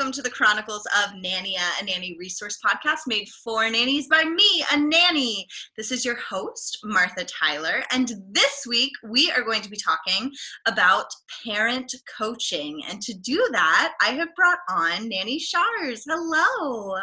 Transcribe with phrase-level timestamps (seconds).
[0.00, 4.64] Welcome to the Chronicles of Nania, a nanny resource podcast made for nannies by me,
[4.72, 5.46] a nanny.
[5.76, 10.32] This is your host, Martha Tyler, and this week we are going to be talking
[10.66, 11.04] about
[11.44, 12.80] parent coaching.
[12.88, 16.06] And to do that, I have brought on Nanny Shars.
[16.08, 16.96] Hello.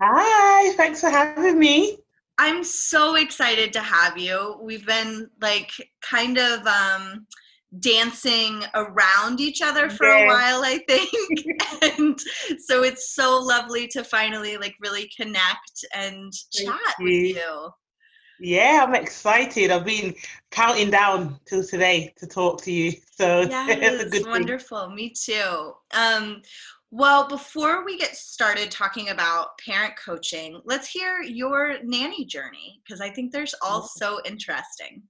[0.00, 1.98] Hi, thanks for having me.
[2.38, 4.60] I'm so excited to have you.
[4.62, 7.26] We've been like kind of um
[7.80, 11.10] dancing around each other for a while, I think.
[11.98, 12.18] and
[12.60, 17.34] so it's so lovely to finally like really connect and Thank chat with you.
[17.36, 17.70] you.
[18.40, 19.70] Yeah, I'm excited.
[19.70, 20.14] I've been
[20.50, 22.92] counting down till today to talk to you.
[23.10, 24.26] So it's a Yes, thing.
[24.26, 24.90] wonderful.
[24.90, 25.72] Me too.
[25.92, 26.42] Um,
[26.90, 33.00] well, before we get started talking about parent coaching, let's hear your nanny journey because
[33.00, 35.02] I think there's all so interesting.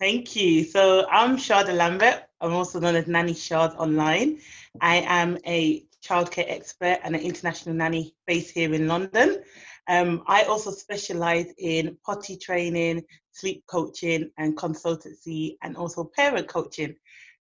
[0.00, 0.64] Thank you.
[0.64, 2.22] So I'm Sharda Lambert.
[2.40, 4.38] I'm also known as Nanny Shard online.
[4.80, 9.42] I am a childcare expert and an international nanny based here in London.
[9.88, 13.02] Um, I also specialize in potty training,
[13.32, 16.94] sleep coaching, and consultancy, and also parent coaching.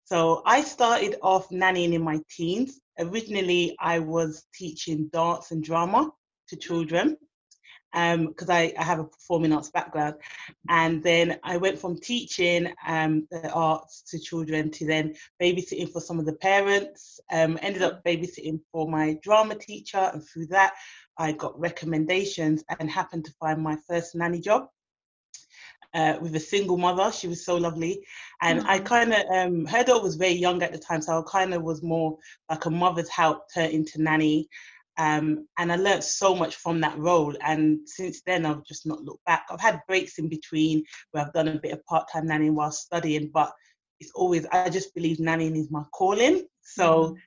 [0.03, 2.81] So I started off nannying in my teens.
[2.99, 6.11] Originally, I was teaching dance and drama
[6.49, 7.15] to children
[7.93, 10.15] because I, I have a performing arts background.
[10.69, 16.01] And then I went from teaching um, the arts to children to then babysitting for
[16.01, 17.19] some of the parents.
[17.31, 20.73] Um, ended up babysitting for my drama teacher, and through that,
[21.17, 24.67] I got recommendations and happened to find my first nanny job.
[25.93, 28.01] Uh, with a single mother, she was so lovely,
[28.41, 31.23] and I kind of um, her daughter was very young at the time, so I
[31.29, 32.17] kind of was more
[32.49, 34.47] like a mother's help turned into nanny,
[35.01, 37.35] um, and I learned so much from that role.
[37.41, 39.47] And since then, I've just not looked back.
[39.49, 43.31] I've had breaks in between where I've done a bit of part-time nannying while studying,
[43.33, 43.51] but
[43.99, 46.45] it's always I just believe nannying is my calling.
[46.61, 47.17] So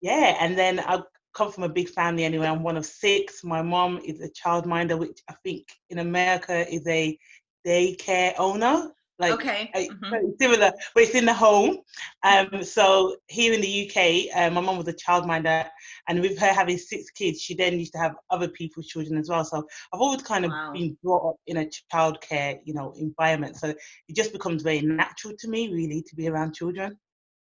[0.00, 1.02] yeah, and then I
[1.34, 2.46] come from a big family anyway.
[2.46, 3.44] I'm one of six.
[3.44, 7.18] My mom is a childminder, which I think in America is a
[7.66, 8.90] daycare owner.
[9.18, 9.72] Like Okay.
[10.10, 11.78] very similar, but it's in the home.
[12.22, 15.68] Um, so here in the UK, uh, my mom was a childminder,
[16.08, 19.28] and with her having six kids, she then used to have other people's children as
[19.28, 19.44] well.
[19.44, 19.58] So
[19.92, 20.72] I've always kind of Wow.
[20.72, 23.56] been brought up in a childcare, you know, environment.
[23.56, 26.98] So it just becomes very natural to me, really, to be around children.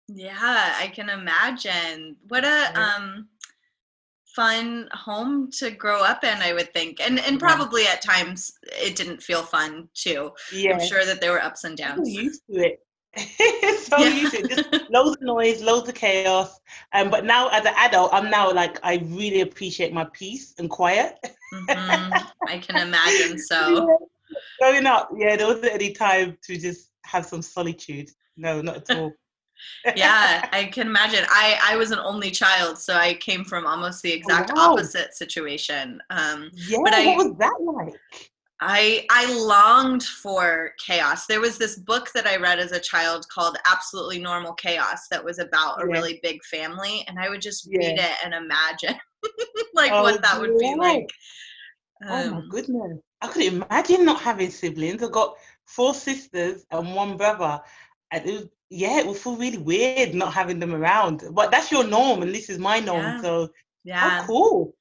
[0.09, 2.16] Yeah, I can imagine.
[2.28, 3.28] What a um
[4.34, 7.00] fun home to grow up in, I would think.
[7.00, 10.32] And and probably at times it didn't feel fun too.
[10.53, 12.09] Yeah, I'm sure that there were ups and so downs.
[12.09, 12.78] used to it.
[13.87, 14.09] so Yeah.
[14.09, 14.48] used to it.
[14.50, 16.59] Just loads of noise, loads of chaos.
[16.94, 20.70] Um, but now as an adult, I'm now like I really appreciate my peace and
[20.70, 21.19] quiet.
[21.53, 23.88] Mhm, I can imagine so.
[23.88, 24.06] Yeah.
[24.60, 28.09] Growing up, yeah, there wasn't any time to just have some solitude.
[28.37, 29.12] No, not at all.
[29.97, 31.25] Yeah, I can imagine.
[31.28, 34.73] I I was an only child, so I came from almost the exact wow.
[34.73, 36.00] opposite situation.
[36.11, 38.00] Um Yeah, But I- what was that like?
[38.61, 41.26] I I longed for chaos.
[41.26, 45.25] There was this book that I read as a child called Absolutely Normal Chaos that
[45.25, 47.79] was about a really big family and I would just Yeah.
[47.79, 48.97] read it and imagine
[49.75, 50.76] like Oh, what that would be yeah.
[50.76, 51.11] like.
[52.05, 52.99] oh my Um, goodness.
[53.20, 55.03] I could imagine not having siblings.
[55.03, 55.37] I've got
[55.67, 57.61] four sisters and one brother.
[58.12, 61.25] And it was, yeah, it would feel really weird not having them around.
[61.33, 63.03] But that's your norm and this is my norm.
[63.03, 63.21] Yeah.
[63.21, 63.49] So
[63.85, 63.99] yeah.
[63.99, 64.75] how cool.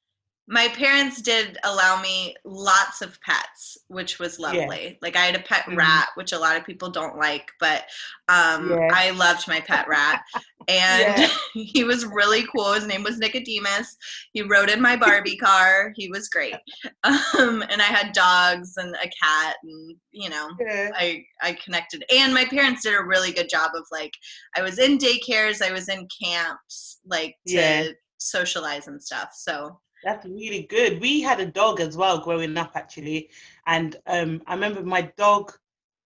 [0.52, 4.84] My parents did allow me lots of pets which was lovely.
[4.84, 4.94] Yeah.
[5.02, 5.78] like i had a pet mm-hmm.
[5.78, 7.86] rat which a lot of people don't like but
[8.28, 8.90] um, yeah.
[8.94, 10.22] i loved my pet rat.
[10.68, 11.30] And yeah.
[11.54, 12.74] he was really cool.
[12.74, 13.98] His name was nicodemus.
[14.32, 15.92] He rode in my barbie car.
[15.96, 16.56] He was great.
[17.04, 20.50] Um, and i had dogs and a cat and you know
[20.96, 22.04] i i connected.
[22.14, 24.14] And my parents did a really good job of like
[24.56, 29.30] i was in daycares i was in camps like to socialize and stuff.
[29.34, 31.02] So that's really good.
[31.02, 33.30] We had a dog as well growing up, actually,
[33.66, 35.54] and um, I remember my dog.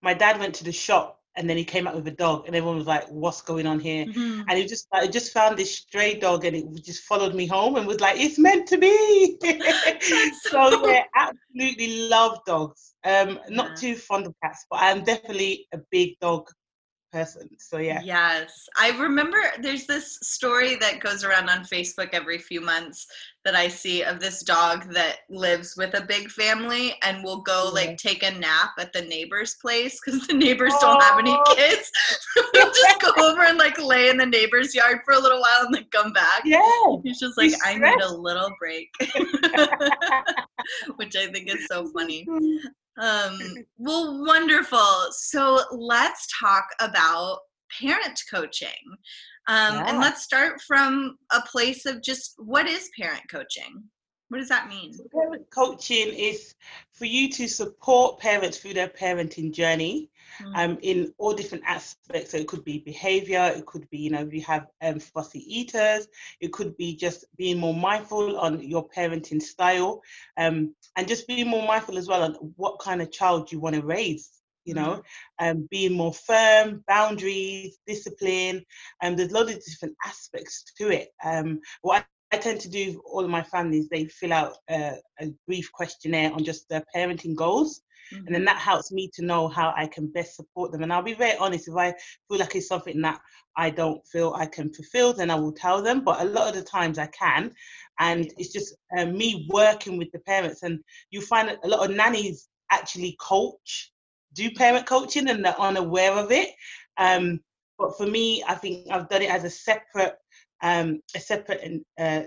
[0.02, 2.56] My dad went to the shop and then he came out with a dog, and
[2.56, 4.44] everyone was like, "What's going on here?" Mm-hmm.
[4.48, 7.76] And he just, I just found this stray dog, and it just followed me home
[7.76, 9.38] and was like, "It's meant to be."
[10.44, 12.94] so yeah, absolutely love dogs.
[13.04, 13.38] Um, yeah.
[13.50, 16.48] not too fond of cats, but I'm definitely a big dog
[17.16, 17.50] person.
[17.58, 18.02] So yeah.
[18.04, 18.68] Yes.
[18.78, 23.08] I remember there's this story that goes around on Facebook every few months
[23.46, 27.66] that I see of this dog that lives with a big family and will go
[27.68, 27.88] yeah.
[27.88, 30.82] like take a nap at the neighbor's place because the neighbors oh.
[30.82, 31.56] don't have any oh.
[31.56, 31.90] kids.
[32.54, 35.74] Just go over and like lay in the neighbor's yard for a little while and
[35.74, 36.42] then come back.
[36.44, 36.60] Yeah.
[37.02, 38.90] He's just like, He's I need a little break.
[40.98, 42.26] Which I think is so funny.
[42.30, 42.58] Mm.
[42.98, 43.38] Um,
[43.78, 45.12] well, wonderful.
[45.12, 47.40] So let's talk about
[47.80, 48.70] parent coaching.
[49.48, 49.86] Um, yeah.
[49.88, 53.84] And let's start from a place of just what is parent coaching?
[54.30, 54.94] What does that mean?
[55.14, 56.56] Parent coaching is
[56.94, 60.10] for you to support parents through their parenting journey.
[60.56, 62.32] Um, in all different aspects.
[62.32, 65.44] So it could be behavior, it could be, you know, if you have um, fussy
[65.48, 66.08] eaters,
[66.40, 70.02] it could be just being more mindful on your parenting style
[70.38, 73.76] um, and just being more mindful as well on what kind of child you want
[73.76, 74.32] to raise
[74.66, 75.04] you know,
[75.40, 75.48] mm-hmm.
[75.48, 78.66] um, being more firm, boundaries, discipline,
[79.02, 81.10] and um, there's lot of different aspects to it.
[81.24, 85.34] Um, what I tend to do all of my families, they fill out a, a
[85.48, 87.82] brief questionnaire on just their parenting goals.
[88.14, 88.26] Mm-hmm.
[88.26, 88.46] And then mm-hmm.
[88.46, 90.84] that helps me to know how I can best support them.
[90.84, 91.94] And I'll be very honest, if I
[92.28, 93.20] feel like it's something that
[93.58, 96.04] I don't feel I can fulfill, then I will tell them.
[96.04, 97.52] But a lot of the times I can.
[98.00, 100.64] And it's just uh, me working with the parents.
[100.64, 100.80] And
[101.12, 103.92] you find that a lot of nannies actually coach,
[104.34, 106.50] do parent coaching, and they're unaware of it.
[106.98, 107.40] Um,
[107.78, 110.16] but for me, I think I've done it as a separate
[110.62, 112.22] um, a separate uh,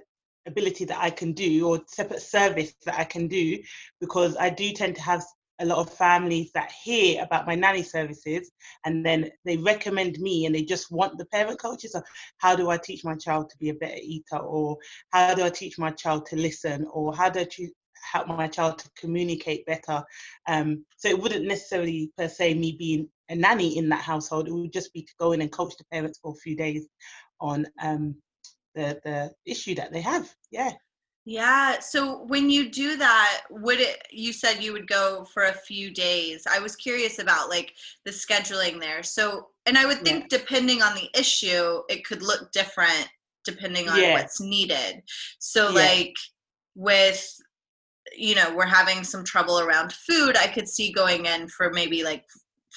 [0.46, 3.58] ability that I can do or separate service that I can do
[4.00, 5.24] because I do tend to have
[5.60, 8.50] a lot of families that hear about my nanny services
[8.84, 12.02] and then they recommend me and they just want the parent coaches so
[12.36, 14.78] how do i teach my child to be a better eater or
[15.10, 17.46] how do i teach my child to listen or how do i
[18.02, 20.02] help my child to communicate better?
[20.46, 24.48] Um, so it wouldn't necessarily per se me being a nanny in that household.
[24.48, 26.86] It would just be to go in and coach the parents for a few days
[27.40, 28.16] on um,
[28.74, 30.32] the the issue that they have.
[30.50, 30.72] Yeah.
[31.24, 31.78] Yeah.
[31.80, 34.06] So when you do that, would it?
[34.10, 36.44] You said you would go for a few days.
[36.50, 37.74] I was curious about like
[38.06, 39.02] the scheduling there.
[39.02, 40.38] So, and I would think yeah.
[40.38, 43.08] depending on the issue, it could look different
[43.44, 44.14] depending on yeah.
[44.14, 45.02] what's needed.
[45.38, 45.74] So, yeah.
[45.74, 46.14] like
[46.74, 47.36] with
[48.16, 52.02] you know we're having some trouble around food i could see going in for maybe
[52.02, 52.24] like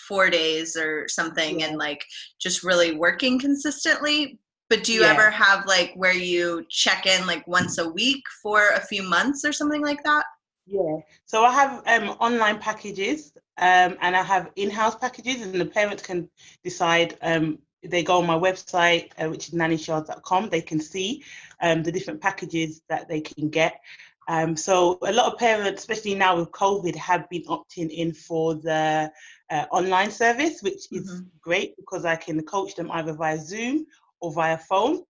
[0.08, 2.04] four days or something and like
[2.40, 4.40] just really working consistently
[4.72, 5.12] but do you yeah.
[5.12, 9.44] ever have like where you check in like once a week for a few months
[9.44, 10.24] or something like that
[10.66, 10.96] yeah
[11.26, 16.02] so i have um, online packages um, and i have in-house packages and the parents
[16.02, 16.30] can
[16.64, 21.22] decide um, they go on my website uh, which is nannyshards.com they can see
[21.62, 23.82] um, the different packages that they can get
[24.28, 28.54] um, so a lot of parents, especially now with COVID, have been opting in for
[28.54, 29.12] the
[29.50, 31.24] uh, online service, which is mm-hmm.
[31.42, 33.86] great because I can coach them either via Zoom
[34.22, 35.04] or via phone.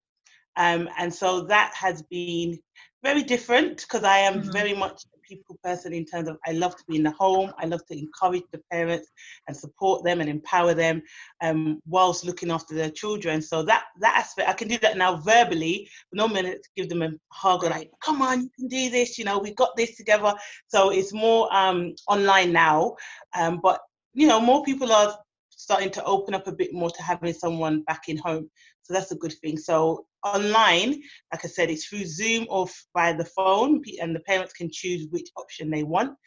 [0.57, 2.59] Um, and so that has been
[3.03, 4.51] very different because I am mm-hmm.
[4.51, 7.51] very much a people person in terms of I love to be in the home.
[7.57, 9.07] I love to encourage the parents
[9.47, 11.01] and support them and empower them
[11.41, 13.41] um, whilst looking after their children.
[13.41, 16.89] So that that aspect, I can do that now verbally, but no minute to give
[16.89, 19.75] them a hug or like, come on, you can do this, you know, we've got
[19.75, 20.33] this together.
[20.67, 22.95] So it's more um, online now.
[23.37, 23.79] Um, but
[24.13, 25.17] you know, more people are
[25.49, 28.49] starting to open up a bit more to having someone back in home.
[28.91, 29.57] So that's a good thing.
[29.57, 34.53] So online, like I said, it's through Zoom or by the phone, and the parents
[34.53, 36.17] can choose which option they want.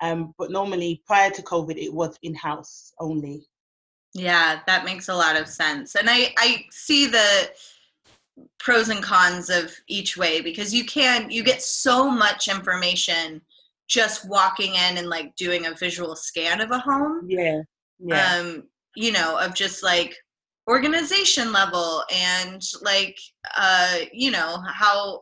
[0.00, 3.46] Um, but normally, prior to COVID, it was in house only.
[4.12, 5.96] Yeah, that makes a lot of sense.
[5.96, 7.50] And I, I see the
[8.60, 13.40] pros and cons of each way because you can, you get so much information
[13.88, 17.26] just walking in and like doing a visual scan of a home.
[17.28, 17.62] Yeah.
[17.98, 18.36] Yeah.
[18.36, 20.16] Um, you know, of just like
[20.68, 23.18] organization level and like
[23.56, 25.20] uh you know how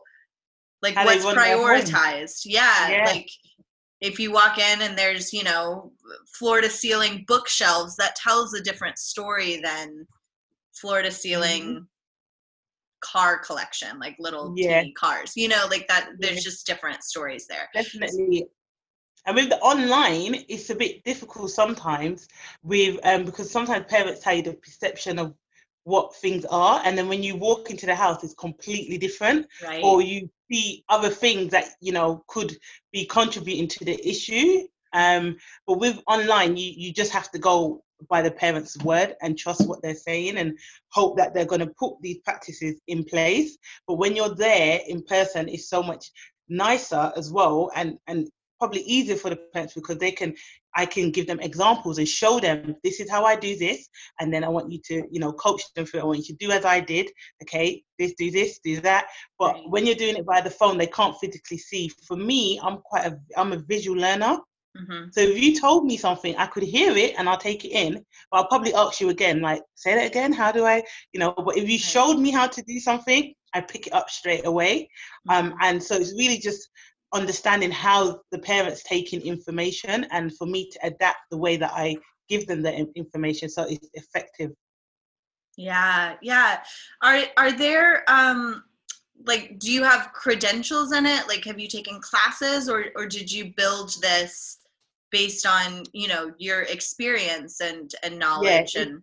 [0.81, 3.29] like How what's prioritized yeah, yeah like
[3.99, 5.91] if you walk in and there's you know
[6.37, 10.05] floor to ceiling bookshelves that tells a different story than
[10.73, 11.83] floor to ceiling mm-hmm.
[13.01, 14.83] car collection like little yeah.
[14.97, 16.41] cars you know like that there's yeah.
[16.41, 18.47] just different stories there definitely
[19.25, 22.27] and with the online, it's a bit difficult sometimes
[22.61, 25.33] with um, because sometimes parents tell you the perception of
[25.85, 29.47] what things are and then when you walk into the house it's completely different.
[29.63, 29.83] Right.
[29.83, 32.55] or you see other things that you know could
[32.91, 34.67] be contributing to the issue.
[34.93, 39.37] Um, but with online you, you just have to go by the parents word and
[39.37, 40.57] trust what they're saying and
[40.89, 43.57] hope that they're going to put these practices in place.
[43.87, 46.11] But when you're there in person it's so much
[46.49, 48.29] nicer as well and and
[48.63, 50.33] probably easier for the parents because they can
[50.73, 53.89] I can give them examples and show them this is how I do this,
[54.19, 55.99] and then I want you to, you know, coach them through.
[55.99, 57.11] I want you to do as I did.
[57.43, 59.07] Okay, this, do this, do that.
[59.37, 61.89] But when you're doing it by the phone, they can't physically see.
[62.07, 64.37] For me, I'm quite a, I'm a visual learner.
[64.75, 65.09] Mm-hmm.
[65.11, 68.03] So if you told me something, I could hear it and I'll take it in.
[68.31, 70.33] But I'll probably ask you again, like, say that again.
[70.33, 71.33] How do I, you know?
[71.37, 74.89] But if you showed me how to do something, I pick it up straight away.
[75.29, 75.57] Um, mm-hmm.
[75.61, 76.69] and so it's really just
[77.13, 81.97] understanding how the parents taking information and for me to adapt the way that I
[82.27, 84.51] give them the information so it's effective.
[85.55, 86.63] Yeah, yeah.
[87.01, 88.63] Are are there um
[89.25, 91.27] like do you have credentials in it?
[91.27, 94.59] Like have you taken classes or or did you build this
[95.11, 99.01] based on, you know, your experience and and knowledge yeah, and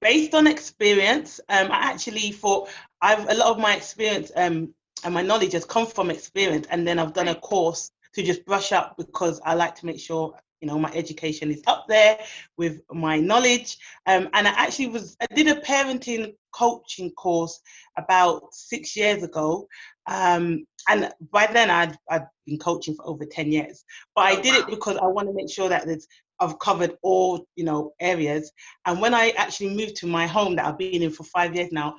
[0.00, 1.40] based on experience.
[1.50, 2.70] Um I actually thought
[3.02, 4.72] I've a lot of my experience um
[5.04, 8.44] and my knowledge has come from experience and then i've done a course to just
[8.44, 12.18] brush up because i like to make sure you know my education is up there
[12.56, 13.76] with my knowledge.
[14.06, 17.60] Um, and i actually was i did a parenting coaching course
[17.98, 19.66] about six years ago.
[20.06, 23.84] Um, and by then I'd, I'd been coaching for over 10 years
[24.14, 26.06] but i oh, did it because i want to make sure that there's
[26.40, 28.50] I've covered all you know areas.
[28.86, 31.70] And when I actually moved to my home that I've been in for five years
[31.70, 31.94] now,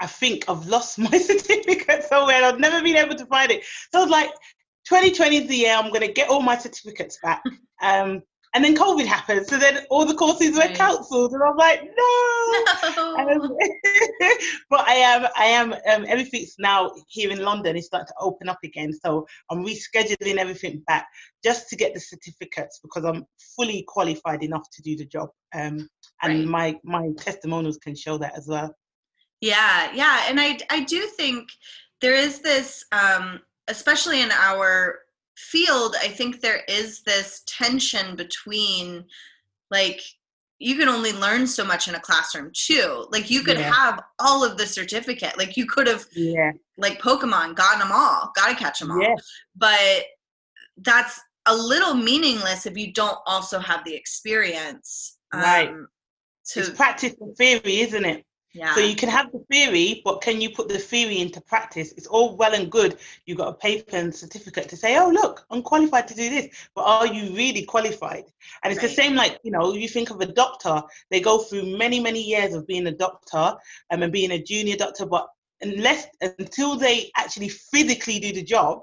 [0.00, 2.44] I think I've lost my certificate somewhere.
[2.44, 3.64] I've never been able to find it.
[3.92, 4.30] So I was like,
[4.88, 7.42] 2020 is the year I'm going to get all my certificates back.
[7.80, 8.22] Um,
[8.54, 9.46] and then COVID happened.
[9.46, 11.32] So then all the courses were cancelled.
[11.32, 12.64] And I'm like, no.
[12.96, 13.16] no.
[13.16, 13.56] Um,
[14.70, 18.48] but I am, I am, um, everything's now here in London It's starting to open
[18.48, 18.92] up again.
[18.92, 21.06] So I'm rescheduling everything back
[21.44, 23.26] just to get the certificates because I'm
[23.56, 25.28] fully qualified enough to do the job.
[25.54, 25.88] Um,
[26.22, 26.80] and right.
[26.84, 28.74] my, my testimonials can show that as well.
[29.40, 31.48] Yeah, yeah, and I I do think
[32.00, 35.00] there is this, um, especially in our
[35.36, 35.94] field.
[36.00, 39.04] I think there is this tension between
[39.70, 40.00] like
[40.58, 43.06] you can only learn so much in a classroom too.
[43.10, 43.72] Like you could yeah.
[43.72, 45.38] have all of the certificate.
[45.38, 49.00] Like you could have, yeah, like Pokemon, gotten them all, got to catch them all.
[49.00, 49.14] Yeah.
[49.54, 50.04] But
[50.78, 55.18] that's a little meaningless if you don't also have the experience.
[55.32, 55.68] Right.
[55.68, 55.88] Um,
[56.50, 58.24] to it's practice and theory, isn't it?
[58.54, 58.74] Yeah.
[58.74, 61.92] So you can have the theory, but can you put the theory into practice?
[61.96, 62.98] It's all well and good.
[63.26, 66.68] You've got a paper and certificate to say, oh, look, I'm qualified to do this.
[66.74, 68.24] But are you really qualified?
[68.62, 68.88] And it's right.
[68.88, 72.22] the same like, you know, you think of a doctor, they go through many, many
[72.22, 73.54] years of being a doctor
[73.90, 75.28] um, and being a junior doctor, but
[75.60, 78.82] unless until they actually physically do the job,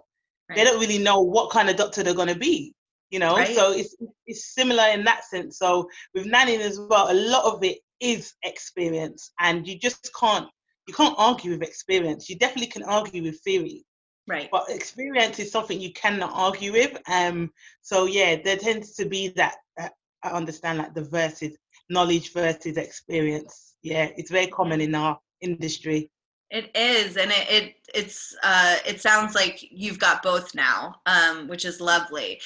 [0.49, 0.57] right.
[0.57, 2.75] they don't really know what kind of doctor they're going to be
[3.11, 3.55] you know right.
[3.55, 3.95] so it's
[4.25, 8.33] it's similar in that sense so with nannying as well a lot of it is
[8.43, 10.47] experience and you just can't
[10.87, 12.29] you can't argue with experience.
[12.29, 13.85] You definitely can argue with theory.
[14.27, 14.49] Right.
[14.51, 19.29] But experience is something you cannot argue with um so yeah there tends to be
[19.35, 19.89] that uh,
[20.23, 21.55] i understand like the versus
[21.89, 23.75] knowledge versus experience.
[23.83, 26.09] Yeah it's very common in our industry.
[26.51, 31.47] It is and it, it it's uh it sounds like you've got both now um
[31.47, 32.39] which is lovely.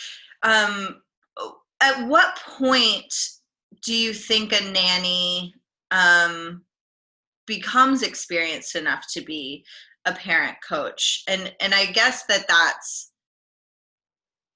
[0.44, 1.02] Um
[1.82, 3.14] at what point
[3.84, 5.54] do you think a nanny
[5.92, 6.64] um,
[7.48, 9.66] becomes experienced enough to be
[10.06, 11.24] a parent coach?
[11.28, 13.10] And and i guess that that's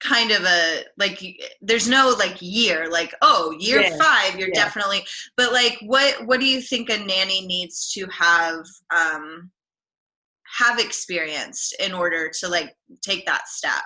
[0.04, 1.22] kind of a like
[1.62, 4.54] there's no like year like oh year yeah, five you're yeah.
[4.54, 5.02] definitely
[5.36, 9.50] but like what what do you think a nanny needs to have um
[10.58, 13.82] have experienced in order to like take that step?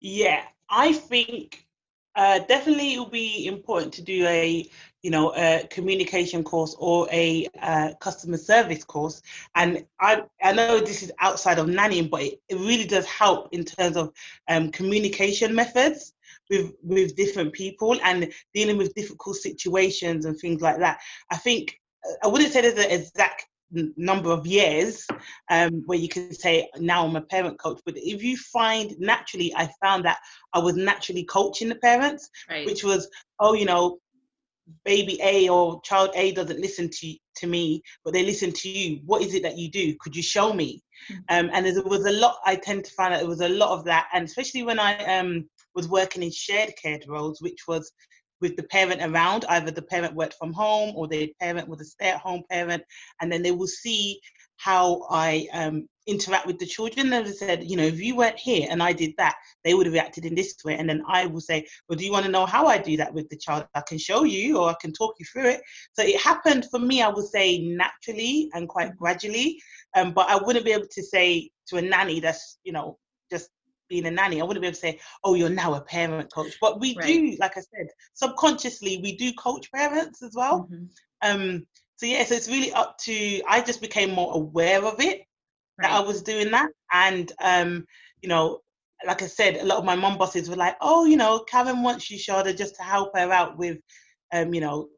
[0.00, 1.66] Yeah i think
[2.14, 4.68] uh, definitely, it will be important to do a
[5.02, 9.22] you know a communication course or a uh, customer service course.
[9.54, 13.48] And I I know this is outside of nannying, but it, it really does help
[13.52, 14.12] in terms of
[14.48, 16.12] um, communication methods
[16.50, 21.00] with with different people and dealing with difficult situations and things like that.
[21.30, 21.80] I think
[22.22, 23.46] I wouldn't say there's an exact
[23.96, 25.06] number of years
[25.50, 27.80] um, where you can say now I'm a parent coach.
[27.84, 30.18] But if you find naturally, I found that
[30.52, 32.66] I was naturally coaching the parents, Right.
[32.66, 33.08] which was
[33.40, 33.98] oh you know
[34.84, 39.00] baby A or child A doesn't listen to to me, but they listen to you.
[39.04, 39.96] What is it that you do?
[40.00, 40.82] Could you show me?
[41.28, 42.36] Um, and there was a lot.
[42.46, 45.18] I tend to find that there was a lot of that, and especially when I
[45.18, 47.90] um, was working in shared care roles, which was
[48.42, 49.46] with the parent around.
[49.48, 52.82] Either the parent worked from home, or the parent was a stay-at-home parent,
[53.20, 54.20] and then they will see
[54.56, 57.12] how I um, interact with the children.
[57.12, 59.34] And they said, you know, if you weren't here and I did that,
[59.64, 60.76] they would have reacted in this way.
[60.76, 63.12] And then I will say, well, do you want to know how I do that
[63.12, 63.66] with the child?
[63.74, 65.62] I can show you, or I can talk you through it.
[65.94, 69.60] So it happened for me, I would say, naturally and quite gradually.
[69.96, 72.98] Um, but I wouldn't be able to say to a nanny that's, you know,
[73.32, 73.48] just
[73.92, 76.54] being a nanny, I wouldn't be able to say, oh, you're now a parent coach.
[76.62, 77.06] But we Right.
[77.06, 80.66] do, like I said, subconsciously, we do coach parents as well.
[80.70, 80.88] Mhm.
[81.20, 83.42] Um, so yeah, so it's really up to.
[83.46, 85.20] I just became more aware of it
[85.78, 87.84] that I was doing that, and um,
[88.22, 88.60] you know,
[89.06, 91.82] like I said, a lot of my mom bosses were like, "Oh, you know, Karen
[91.82, 93.78] wants you, Sharda, just to help her out with,
[94.32, 94.88] um, you know,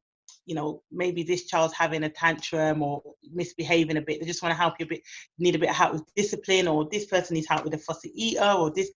[0.47, 4.21] you know, maybe this child's having a tantrum or misbehaving a bit.
[4.21, 5.03] They just want to help you a bit,
[5.39, 8.13] need a bit of help with discipline, or this person needs help with a fussy
[8.15, 8.91] eater, or this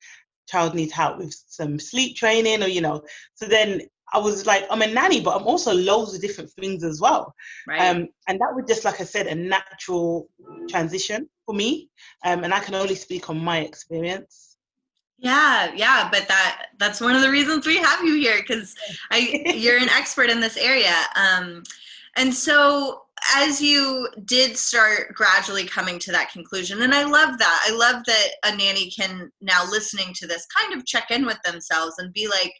[0.48, 3.02] child needs help with some sleep training, or you know.
[3.34, 6.82] So then I was like, I'm a nanny, but I'm also loads of different things
[6.82, 7.34] as well.
[7.66, 7.80] Right.
[7.80, 10.28] Um, and that was just, like I said, a natural
[10.68, 11.90] transition for me.
[12.24, 14.47] Um, and I can only speak on my experience.
[15.18, 18.74] Yeah, yeah, but that that's one of the reasons we have you here because
[19.10, 20.94] I you're an expert in this area.
[21.16, 21.64] Um,
[22.16, 23.02] and so
[23.34, 27.66] as you did start gradually coming to that conclusion, and I love that.
[27.68, 31.38] I love that a nanny can now listening to this kind of check in with
[31.44, 32.52] themselves and be like,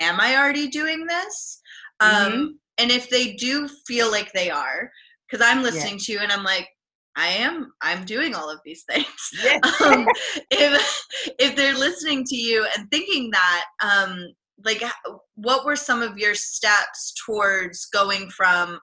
[0.00, 1.60] "Am I already doing this?"
[2.00, 4.90] Um, and if they do feel like they are,
[5.30, 6.68] because I'm listening to you and I'm like,
[7.16, 7.72] I am.
[7.82, 9.06] I'm doing all of these things
[9.42, 9.60] Yes.
[9.82, 10.06] um,
[10.50, 11.04] if
[11.38, 14.26] if they're listening to you and thinking that um
[14.64, 14.82] like
[15.34, 18.78] what were some of your steps towards going from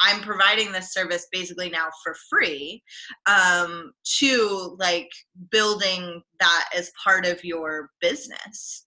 [0.00, 2.82] i'm providing this service basically now for free
[3.26, 5.08] um to like
[5.50, 8.86] building that as part of your business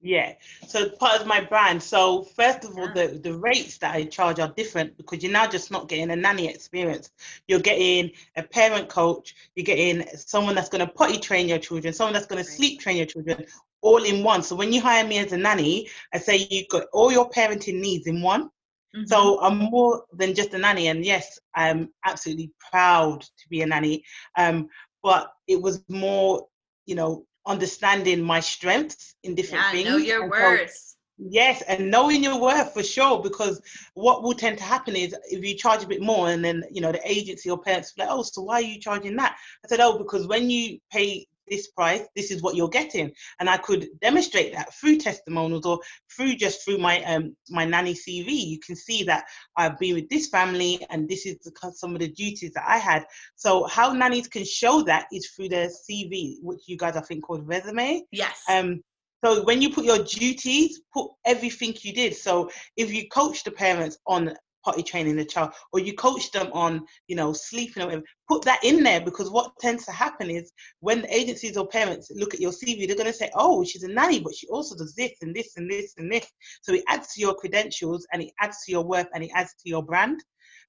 [0.00, 0.34] Yeah.
[0.68, 1.82] So part of my brand.
[1.82, 2.94] So first of all, Yeah.
[2.94, 6.16] the, the rates that I charge are different because you're now just not getting a
[6.16, 7.10] nanny experience.
[7.48, 9.34] You're getting a parent coach.
[9.54, 12.80] You're getting someone that's going to potty train your children, someone that's going to sleep
[12.80, 13.44] train your children,
[13.82, 14.42] all in one.
[14.42, 17.80] So when you hire me as a nanny, I say you've got all your parenting
[17.80, 18.50] needs in one.
[18.94, 19.06] Mhm.
[19.08, 23.66] So I'm more than just a nanny, and yes, I'm absolutely proud to be a
[23.66, 24.04] nanny.
[24.36, 24.68] Um,
[25.02, 26.46] but it was more,
[26.86, 29.88] you know, understanding my strengths in different yeah things.
[29.88, 33.62] know your so- worth Yes, and knowing your worth for sure, because
[33.94, 36.82] what will tend to happen is if you charge a bit more, and then you
[36.82, 39.36] know the agency or parents like, oh, so why are you charging that?
[39.64, 43.48] I said, oh, because when you pay this price, this is what you're getting, and
[43.48, 45.80] I could demonstrate that through testimonials or
[46.14, 48.28] through just through my um my nanny CV.
[48.28, 49.24] You can see that
[49.56, 52.78] I've been with this family, and this is the, some of the duties that I
[52.78, 53.04] had.
[53.36, 57.24] So how nannies can show that is through their CV, which you guys I think
[57.24, 58.02] called resume.
[58.12, 58.82] yes Um,
[59.24, 62.14] so when you put your duties, put everything you did.
[62.14, 64.34] So if you coach the parents on
[64.66, 68.44] potty training the child, or you coach them on, you know, sleeping or whatever, put
[68.44, 72.34] that in there because what tends to happen is when the agencies or parents look
[72.34, 74.94] at your CV, they're going to say, "Oh, she's a nanny, but she also does
[74.94, 76.26] this and this and this and this."
[76.62, 79.54] So it adds to your credentials and it adds to your worth and it adds
[79.62, 80.20] to your brand.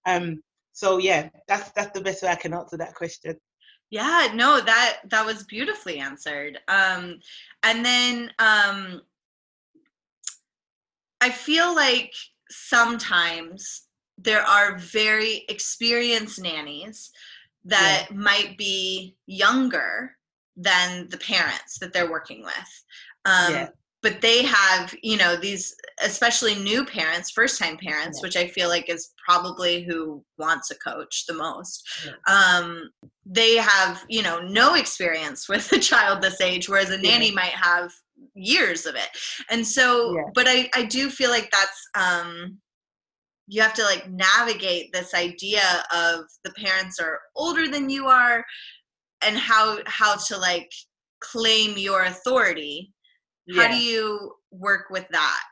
[0.05, 3.35] Um, so yeah, that's that's the best way I can answer that question.
[3.89, 6.59] Yeah, no, that that was beautifully answered.
[6.67, 7.19] Um,
[7.63, 9.01] and then um,
[11.19, 12.13] I feel like
[12.49, 13.86] sometimes
[14.17, 17.11] there are very experienced nannies
[17.65, 20.15] that might be younger
[20.55, 22.83] than the parents that they're working with.
[23.25, 23.69] Um, Yeah.
[24.03, 28.27] But they have, you know, these especially new parents, first time parents, Yeah.
[28.27, 32.11] which I feel like is probably who wants a coach the most Yeah.
[32.27, 32.89] um,
[33.25, 37.11] they have you know no experience with a child this age whereas a Yeah.
[37.11, 37.91] nanny might have
[38.35, 39.09] years of it
[39.49, 40.21] and so Yeah.
[40.33, 42.59] but i i do feel like that's um
[43.47, 48.45] you have to like navigate this idea of the parents are older than you are
[49.21, 50.71] and how how to like
[51.21, 52.93] claim your authority
[53.49, 55.43] how do you work with that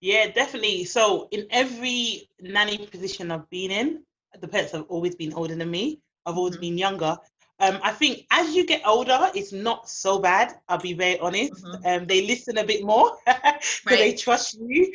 [0.00, 0.84] Yeah, definitely.
[0.84, 4.04] So in every nanny position I've been in,
[4.40, 6.00] the parents have always been older than me.
[6.24, 6.60] I've always Mhm.
[6.60, 7.18] been younger.
[7.60, 10.54] Um, I think as you get older, it's not so bad.
[10.68, 11.64] I'll be very honest.
[11.64, 11.86] Mhm.
[11.86, 13.16] Um, they listen a bit more,
[13.60, 14.92] so they trust you.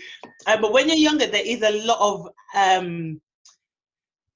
[0.48, 3.22] Um, but when you're younger, there is a lot of um,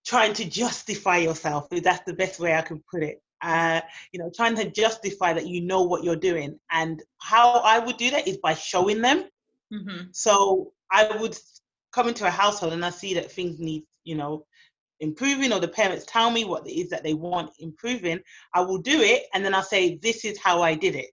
[0.05, 1.67] trying to justify yourself.
[1.69, 3.21] That's the best way I can put it.
[3.41, 6.59] Uh, you know, trying to justify that you know what you're doing.
[6.71, 9.25] And how I would do that is by showing them.
[9.71, 10.07] Mm-hmm.
[10.11, 11.37] So I would
[11.91, 14.45] come into a household and I see that things need, you know,
[14.99, 18.19] improving or the parents tell me what it is that they want improving,
[18.53, 21.09] I will do it and then I'll say, this is how I did it.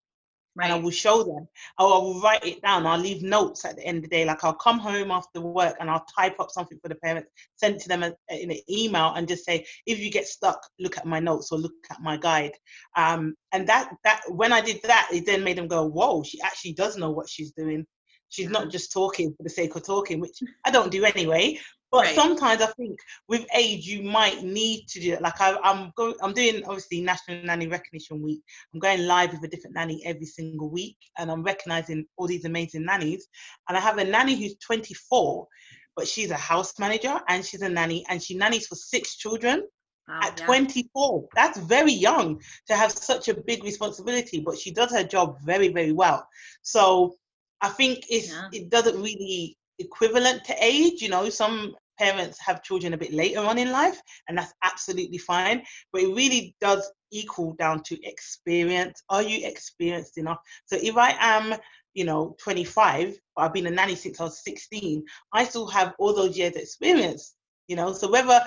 [0.57, 0.67] Right.
[0.67, 1.49] And I will show them.
[1.81, 2.87] Or I will write it down.
[2.87, 4.25] I'll leave notes at the end of the day.
[4.25, 7.75] Like I'll come home after work and I'll type up something for the parents, send
[7.75, 11.07] it to them in an email, and just say, if you get stuck, look at
[11.07, 12.53] my notes or look at my guide.
[12.97, 16.41] Um, and that that when I did that, it then made them go, whoa, she
[16.41, 17.85] actually does know what she's doing.
[18.29, 21.59] She's not just talking for the sake of talking, which I don't do anyway.
[21.95, 22.15] But right.
[22.17, 25.23] sometimes I think with age you might need to do it.
[25.23, 28.43] Like I, am going, I'm doing obviously National Nanny Recognition Week.
[28.73, 32.47] I'm going live with a different nanny every single week, and I'm recognizing all these
[32.47, 33.29] amazing nannies.
[33.69, 35.47] And I have a nanny who's 24,
[35.95, 39.63] but she's a house manager and she's a nanny, and she nannies for six children.
[40.09, 40.47] Wow, at yeah.
[40.47, 45.39] 24 that's very young to have such a big responsibility but she does her job
[45.43, 46.29] very very well
[46.61, 47.17] so
[47.63, 48.49] i think it's yeah.
[48.53, 53.41] it doesn't really equivalent to age you know some parents have children a bit later
[53.41, 55.63] on in life, and that's absolutely fine.
[55.93, 59.03] But it really does equal down to experience.
[59.09, 60.39] Are you experienced enough?
[60.67, 61.55] So if I am,
[61.95, 65.95] you know, 25, but I've been a nanny since I was 16, I still have
[65.99, 67.35] all those years' of experience.
[67.69, 68.41] You know, so whether,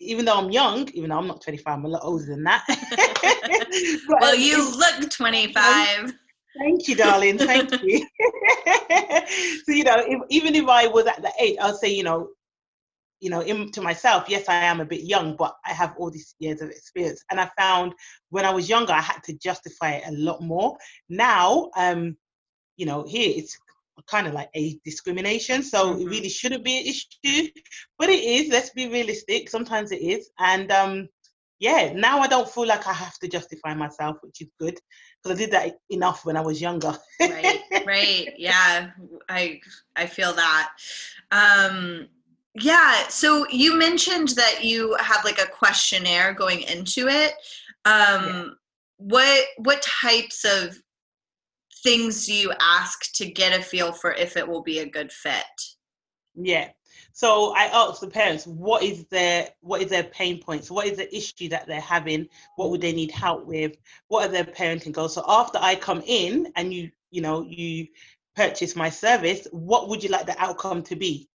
[0.00, 2.64] even though I'm young, even though I'm not 25, I'm a lot older than that.
[4.20, 6.12] well, you look 25.
[6.58, 7.38] Thank you, darling.
[7.38, 7.98] Thank you.
[9.64, 12.30] so, you know, if, even if I was at the age, I'll say, you know,
[13.20, 16.10] you know, in, to myself, yes, I am a bit young, but I have all
[16.10, 17.24] these years of experience.
[17.30, 17.94] And I found
[18.30, 20.76] when I was younger, I had to justify it a lot more.
[21.08, 22.16] Now, um,
[22.76, 23.58] you know, here it's
[24.06, 26.02] kind of like a discrimination, so mm-hmm.
[26.02, 27.48] it really shouldn't be an issue,
[27.98, 28.50] but it is.
[28.50, 29.48] Let's be realistic.
[29.48, 31.08] Sometimes it is, and um,
[31.58, 34.78] yeah, now I don't feel like I have to justify myself, which is good
[35.22, 36.94] because I did that enough when I was younger.
[37.20, 38.90] right, right, yeah,
[39.28, 39.60] I
[39.96, 40.72] I feel that.
[41.30, 42.08] Um,
[42.60, 43.08] yeah.
[43.08, 47.32] So you mentioned that you have like a questionnaire going into it.
[47.84, 48.44] Um, yeah.
[48.98, 50.78] What what types of
[51.82, 55.12] things do you ask to get a feel for if it will be a good
[55.12, 55.44] fit?
[56.34, 56.70] Yeah.
[57.12, 60.96] So I ask the parents what is their what is their pain points, what is
[60.96, 63.76] the issue that they're having, what would they need help with,
[64.08, 65.14] what are their parenting goals.
[65.14, 67.86] So after I come in and you you know you
[68.34, 71.28] purchase my service, what would you like the outcome to be?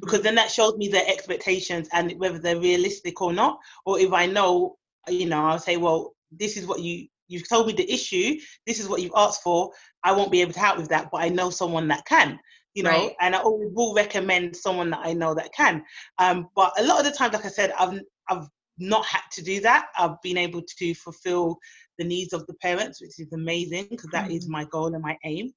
[0.00, 3.58] Because then that shows me their expectations and whether they're realistic or not.
[3.84, 4.76] Or if I know,
[5.08, 8.36] you know, I'll say, well, this is what you you've told me the issue.
[8.66, 9.70] This is what you've asked for.
[10.04, 12.38] I won't be able to help with that, but I know someone that can.
[12.74, 13.12] You know, right.
[13.22, 15.82] and I always will recommend someone that I know that can.
[16.18, 18.46] Um, but a lot of the times, like I said, I've I've
[18.78, 19.86] not had to do that.
[19.98, 21.58] I've been able to fulfill
[21.98, 24.36] the needs of the parents, which is amazing because that mm-hmm.
[24.36, 25.52] is my goal and my aim.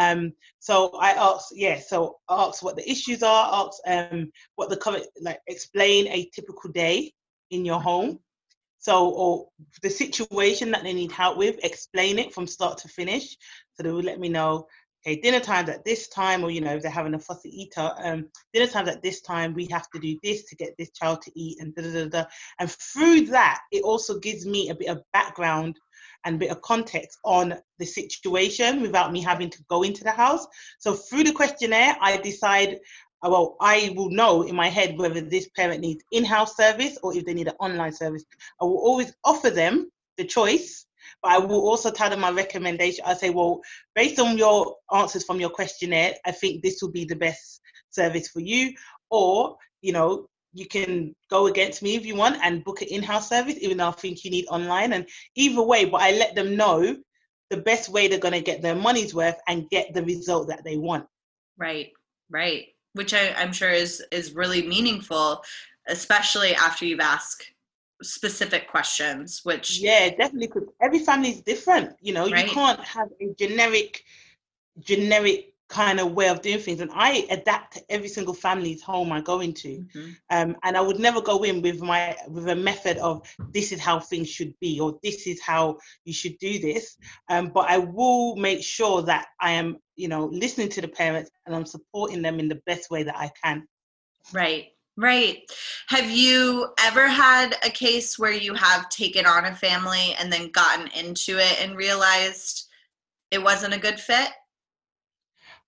[0.00, 4.76] Um, so I asked, yeah, so ask what the issues are, ask um, what the
[4.76, 7.12] current, like explain a typical day
[7.50, 8.18] in your home.
[8.78, 9.48] So, or
[9.82, 13.36] the situation that they need help with, explain it from start to finish.
[13.74, 14.66] So they would let me know,
[15.06, 17.90] okay, dinner times at this time, or you know, if they're having a fussy eater,
[18.02, 21.20] um, dinner times at this time, we have to do this to get this child
[21.22, 22.08] to eat, and da da da.
[22.08, 22.24] da.
[22.58, 25.78] And through that, it also gives me a bit of background
[26.24, 30.46] and bit of context on the situation without me having to go into the house.
[30.78, 32.78] So through the questionnaire, I decide,
[33.22, 37.16] uh, well, I will know in my head whether this parent needs in-house service or
[37.16, 38.24] if they need an online service.
[38.60, 40.86] I will always offer them the choice,
[41.22, 43.04] but I will also tell them my recommendation.
[43.06, 43.60] I say, well,
[43.94, 48.28] based on your answers from your questionnaire, I think this will be the best service
[48.28, 48.74] for you.
[49.10, 53.28] Or, you know, you can go against me if you want and book an in-house
[53.28, 54.92] service even though i think you need online.
[54.92, 56.96] And either way but i let them know
[57.50, 60.62] the best way they're going to get their money's worth and get the result that
[60.64, 61.06] they want.
[61.58, 61.90] Right
[62.30, 62.66] right.
[62.94, 65.42] Which I, i'm sure is is really meaningful
[65.88, 67.52] especially after you've asked
[68.02, 72.28] specific questions which yeah definitely because every family is different you know?
[72.28, 72.46] Right.
[72.46, 74.02] you can't have a generic
[74.80, 79.12] generic kind of way of doing things and i adapt to every single family's home
[79.12, 80.10] i go into mm-hmm.
[80.30, 83.80] um, and i would never go in with my with a method of this is
[83.80, 86.96] how things should be or this is how you should do this
[87.30, 91.30] um, but i will make sure that i am you know listening to the parents
[91.46, 93.66] and i'm supporting them in the best way that i can
[94.34, 95.50] right Right.
[95.88, 100.50] Have you ever had a case where you have taken on a family and then
[100.50, 102.68] gotten into it and realized
[103.30, 104.28] it wasn't a good fit?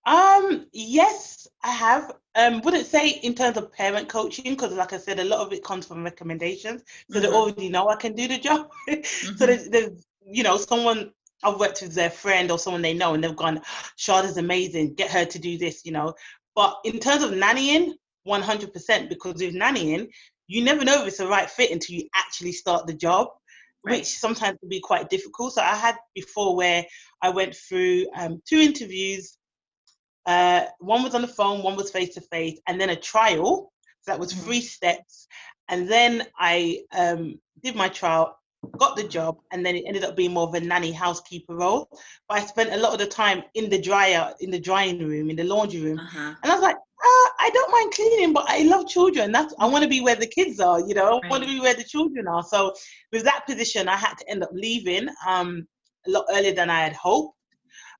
[0.04, 2.12] Um, yes, I have.
[2.34, 5.52] Um, wouldn't say in terms of parent coaching because, like I said, a lot of
[5.52, 7.22] it comes from recommendations, so mm-hmm.
[7.22, 8.70] they already know I can do the job.
[8.88, 9.36] mm-hmm.
[9.36, 11.12] So there's, there's, you know, someone
[11.44, 13.60] I've worked with their friend or someone they know, and they've gone,
[13.96, 14.94] "Sharda's amazing.
[14.94, 16.14] Get her to do this," you know.
[16.54, 17.92] But in terms of nannying,
[18.26, 20.08] 100% because with nannying,
[20.48, 23.28] you never know if it's the right fit until you actually start the job.
[23.84, 23.98] Right.
[23.98, 25.54] which sometimes can be quite difficult.
[25.54, 26.86] So I had before where
[27.20, 29.36] I went through um, two interviews
[30.26, 33.72] uh, one was on the phone, one was face to face, and then a trial.
[34.02, 34.44] So that was mm-hmm.
[34.44, 35.26] three steps.
[35.68, 38.37] And then I um, did my trial,
[38.78, 41.88] got the job, and then it ended up being more of a nanny housekeeper role.
[42.28, 45.30] But I spent a lot of the time in the dryer, in the drying room,
[45.30, 46.35] in the laundry room, uh-huh.
[46.42, 49.32] and I was like, uh, I don't mind cleaning, but I love children.
[49.32, 50.80] That's I want to be where the kids are.
[50.80, 52.44] You know, I want to be where the children are.
[52.44, 52.74] So
[53.11, 55.66] with that position, I had to end up leaving um,
[56.06, 57.37] a lot earlier than I had hoped.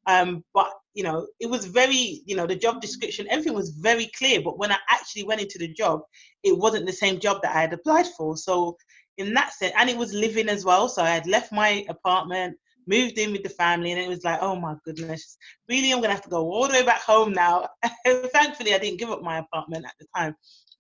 [0.07, 4.11] Um, but you know, it was very, you know, the job description, everything was very
[4.17, 4.43] clear.
[4.43, 6.03] But when I actually went into the job,
[6.43, 8.37] it wasn't the same job that I had applied for.
[8.37, 8.77] So
[9.19, 10.89] in that sense, and it was living as well.
[10.89, 14.39] So I had left my apartment, moved in with the family, and it was like,
[14.43, 15.37] oh my goodness,
[15.69, 17.69] really, I'm gonna have to go all the way back home now.
[18.07, 20.35] Thankfully, I didn't give up my apartment at the time.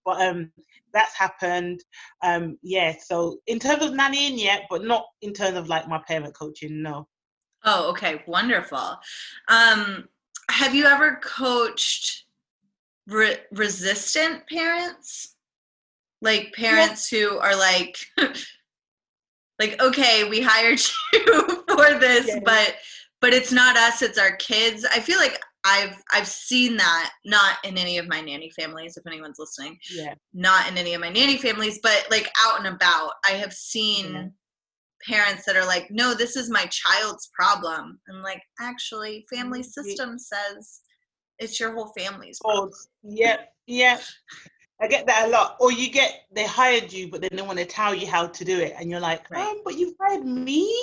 [0.04, 0.50] But um,
[0.92, 1.80] that's happened.
[2.22, 2.94] Um, yeah.
[2.98, 6.82] So in terms of nannying, yeah, but not in terms of like my parent coaching.
[6.82, 7.06] No.
[7.64, 8.98] Oh, okay, wonderful.
[9.48, 10.08] Um,
[10.50, 12.24] have you ever coached
[13.06, 15.36] re- resistant parents?
[16.20, 17.20] Like parents yeah.
[17.20, 17.96] who are like,
[19.58, 20.80] like, okay, we hired
[21.12, 22.40] you for this, yeah.
[22.44, 22.76] but
[23.20, 24.84] but it's not us, it's our kids.
[24.84, 29.06] I feel like I've I've seen that not in any of my nanny families, if
[29.06, 29.78] anyone's listening.
[29.90, 30.14] Yeah.
[30.34, 34.14] Not in any of my nanny families, but like out and about, I have seen.
[34.14, 34.26] Yeah
[35.06, 37.98] parents that are like, no, this is my child's problem.
[38.08, 40.80] I'm like, actually, family mm, system says
[41.38, 42.70] it's your whole family's problem.
[42.72, 43.36] Oh, yeah,
[43.66, 43.98] yeah.
[44.80, 45.56] I get that a lot.
[45.60, 48.44] Or you get they hired you, but then they want to tell you how to
[48.44, 49.46] do it, and you're like, right.
[49.46, 50.74] um, but you've hired me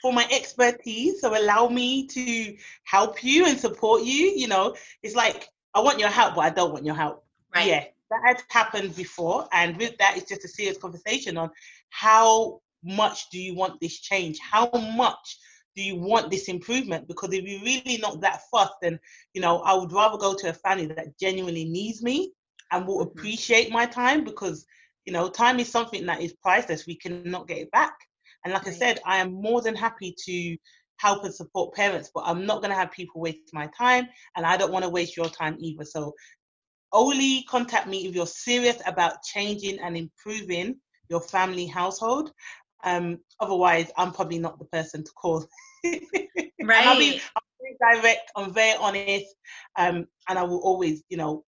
[0.00, 4.32] for my expertise, so allow me to help you and support you.
[4.36, 7.24] You know, it's like I want your help, but I don't want your help.
[7.52, 7.66] Right.
[7.66, 11.50] Yeah, that has happened before, and with that, it's just a serious conversation on
[11.88, 14.38] how much do you want this change?
[14.38, 15.38] How much
[15.76, 17.08] do you want this improvement?
[17.08, 18.98] Because if you're really not that fussed, then
[19.34, 22.32] you know I would rather go to a family that genuinely needs me
[22.70, 23.18] and will mm-hmm.
[23.18, 24.66] appreciate my time because
[25.04, 26.86] you know time is something that is priceless.
[26.86, 27.94] We cannot get it back.
[28.44, 28.66] And like.
[28.66, 30.56] I said, I am more than happy to
[30.98, 34.46] help and support parents, but I'm not going to have people waste my time, and
[34.46, 35.84] I don't want to waste your time either.
[35.84, 36.14] So
[36.92, 40.76] only contact me if you're serious about changing and improving
[41.08, 42.32] your family household
[42.84, 45.44] um, otherwise, I'm probably not the person to call.
[45.84, 46.86] right.
[46.86, 48.30] I'll be, I'm very direct.
[48.36, 49.26] I'm very honest,
[49.78, 51.44] um, and I will always, you know,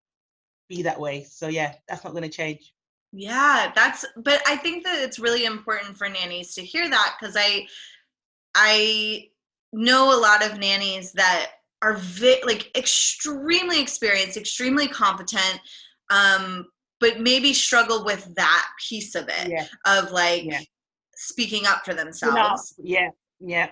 [0.67, 1.23] be that way.
[1.23, 2.73] So yeah, that's not going to change.
[3.11, 4.05] Yeah, that's.
[4.17, 7.67] But I think that it's really important for nannies to hear that because I,
[8.55, 9.29] I
[9.73, 15.59] know a lot of nannies that are vi- like extremely experienced, extremely competent,
[16.11, 16.67] um,
[16.99, 19.65] but maybe struggle with that piece of it yeah.
[19.85, 20.61] of like yeah
[21.19, 22.73] speaking up for themselves.
[22.81, 23.69] yeah, yeah.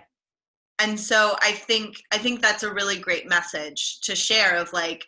[0.80, 5.06] And so I think I think that's a really great message to share of like,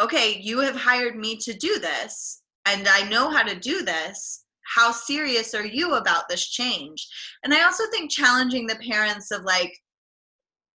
[0.00, 4.44] okay, you have hired me to do this, and I know how to do this.
[4.64, 7.06] How serious are you about this change?
[7.44, 9.76] And I also think challenging the parents of like,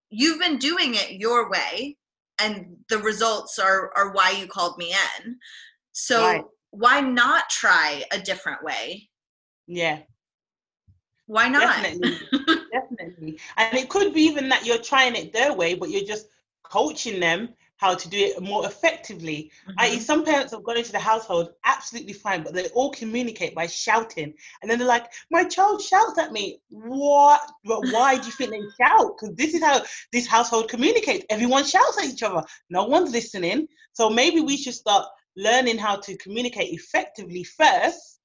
[0.10, 1.98] you've been doing it your way,
[2.40, 5.38] and the results are are why you called me in.
[5.92, 6.44] So right.
[6.70, 9.10] why not try a different way?
[9.66, 10.00] Yeah.
[11.28, 11.84] Why not?
[11.84, 12.20] Definitely.
[12.72, 13.40] Definitely.
[13.58, 16.28] And it could be even that you're trying it their way, but you're just
[16.64, 19.52] coaching them how to do it more effectively.
[19.68, 19.80] Mm-hmm.
[19.80, 23.68] I.e., some parents have gone into the household absolutely fine, but they all communicate by
[23.68, 24.34] shouting.
[24.62, 26.60] And then they're like, My child shouts at me.
[26.70, 27.42] What?
[27.64, 29.14] But why do you think they shout?
[29.20, 31.26] Because this is how this household communicates.
[31.30, 32.44] Everyone shouts at each other.
[32.70, 33.68] No one's listening.
[33.94, 38.17] So maybe we should start learning how to communicate effectively first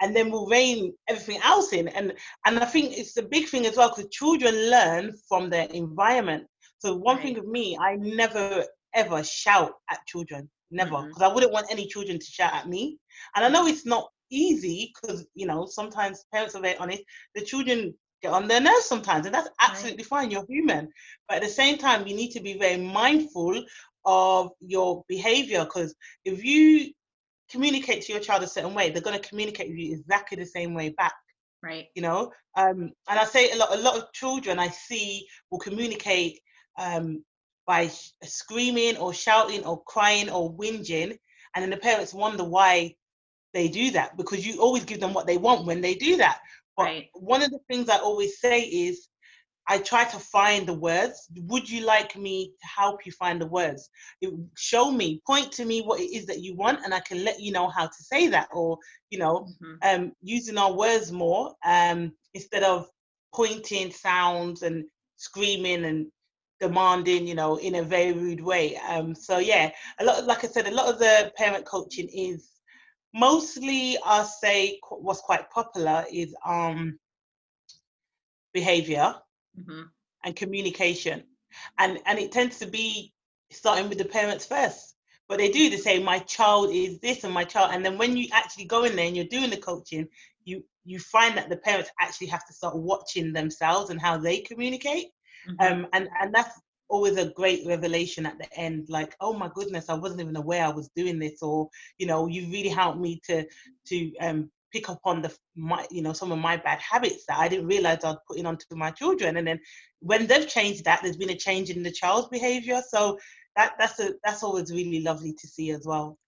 [0.00, 1.88] and then we'll rein everything else in.
[1.88, 2.12] And
[2.46, 6.46] and I think it's a big thing as well because children learn from their environment.
[6.78, 7.24] So one right.
[7.24, 11.22] thing of me, I never ever shout at children, never, because mm-hmm.
[11.22, 12.98] I wouldn't want any children to shout at me.
[13.36, 17.02] And I know it's not easy because you know sometimes parents are very honest.
[17.34, 20.06] The children get on their nerves sometimes, and that's absolutely right.
[20.06, 20.30] fine.
[20.30, 20.88] You're human,
[21.28, 23.62] but at the same time, you need to be very mindful
[24.06, 26.90] of your behavior because if you
[27.50, 30.46] communicate to your child a certain way, they're going to communicate with you exactly the
[30.46, 31.14] same way back.
[31.62, 31.86] Right.
[31.94, 33.74] You know, um, and I say a lot.
[33.76, 36.40] A lot of children I see will communicate
[36.78, 37.24] um,
[37.66, 41.16] by sh- screaming or shouting or crying or whinging
[41.54, 42.94] and then the parents wonder why
[43.54, 46.40] they do that because you always give them what they want when they do that
[46.76, 47.10] but Right.
[47.14, 49.08] one of the things i always say is
[49.70, 53.46] i try to find the words would you like me to help you find the
[53.46, 57.00] words It- show me point to me what it is that you want and i
[57.00, 58.78] can let you know how to say that or
[59.10, 59.78] you know Mhm.
[59.82, 62.86] um, using our words more um, instead of
[63.34, 64.84] pointing sounds and
[65.16, 66.06] screaming and
[66.60, 68.76] demanding, you know, in a very rude way.
[68.76, 72.60] Um, so yeah, a lot, like I said, a lot of the parent coaching is
[73.14, 76.98] mostly, I'll say, qu- what's quite popular is um,
[78.52, 79.14] behavior
[79.56, 79.90] Mhm.
[80.24, 81.22] and communication,
[81.78, 83.12] and and it tends to be
[83.50, 84.94] starting with the parents first.
[85.28, 85.70] But they do.
[85.70, 88.84] They say my child is this and my child, and then when you actually go
[88.84, 90.08] in there and you're doing the coaching,
[90.44, 94.40] you you find that the parents actually have to start watching themselves and how they
[94.40, 95.06] communicate,
[95.44, 95.72] Mhm.
[95.72, 98.86] um, and and that's always a great revelation at the end.
[98.88, 102.26] Like, oh my goodness, I wasn't even aware I was doing this, or you know,
[102.26, 103.44] you really helped me to
[103.86, 107.38] to um, pick up on the my you know some of my bad habits that
[107.38, 109.60] I didn't realize I was putting onto my children, and then
[110.00, 112.82] when they've changed that, there's been a change in the child's behavior.
[112.88, 113.18] So
[113.56, 116.18] that that's a that's always really lovely to see as well.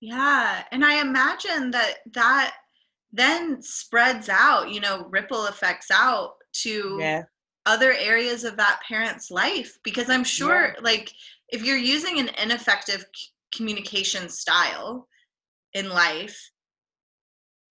[0.00, 2.54] Yeah, and I imagine that that
[3.12, 7.24] then spreads out, you know, ripple effects out to Yeah,
[7.66, 11.12] other areas of that parent's life because I'm sure like
[11.50, 15.08] if you're using an ineffective c- communication style
[15.74, 16.50] in life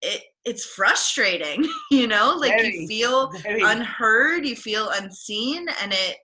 [0.02, 2.36] it it's frustrating, you know?
[2.38, 3.62] Like Very, you feel very.
[3.64, 6.18] unheard, you feel unseen and it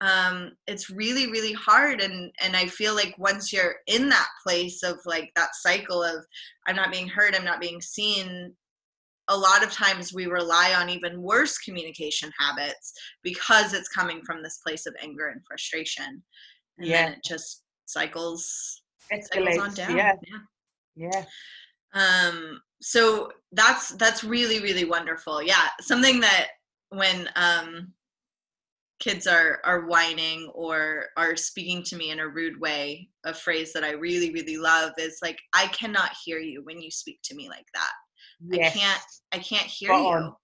[0.00, 4.84] um it's really really hard and and i feel like once you're in that place
[4.84, 6.24] of like that cycle of
[6.68, 8.54] i'm not being heard i'm not being seen
[9.28, 12.92] a lot of times we rely on even worse communication habits
[13.24, 16.22] because it's coming from this place of anger and frustration
[16.78, 17.06] and Yeah.
[17.06, 18.82] then it just cycles
[19.32, 20.12] cycles on down Yeah,
[20.96, 21.24] yeah yeah.
[21.94, 26.48] um so that's that's really really wonderful yeah something that
[26.90, 27.92] when um
[29.00, 33.72] kids are are whining or are speaking to me in a rude way a phrase
[33.72, 37.34] that i really really love is like i cannot hear you when you speak to
[37.34, 37.90] me like that
[38.50, 38.74] Yes.
[38.74, 40.34] i can't i can't hear Spot you on.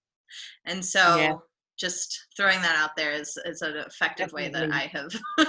[0.65, 1.33] and so Yeah.
[1.77, 5.11] just throwing that out there is is an effective way that i have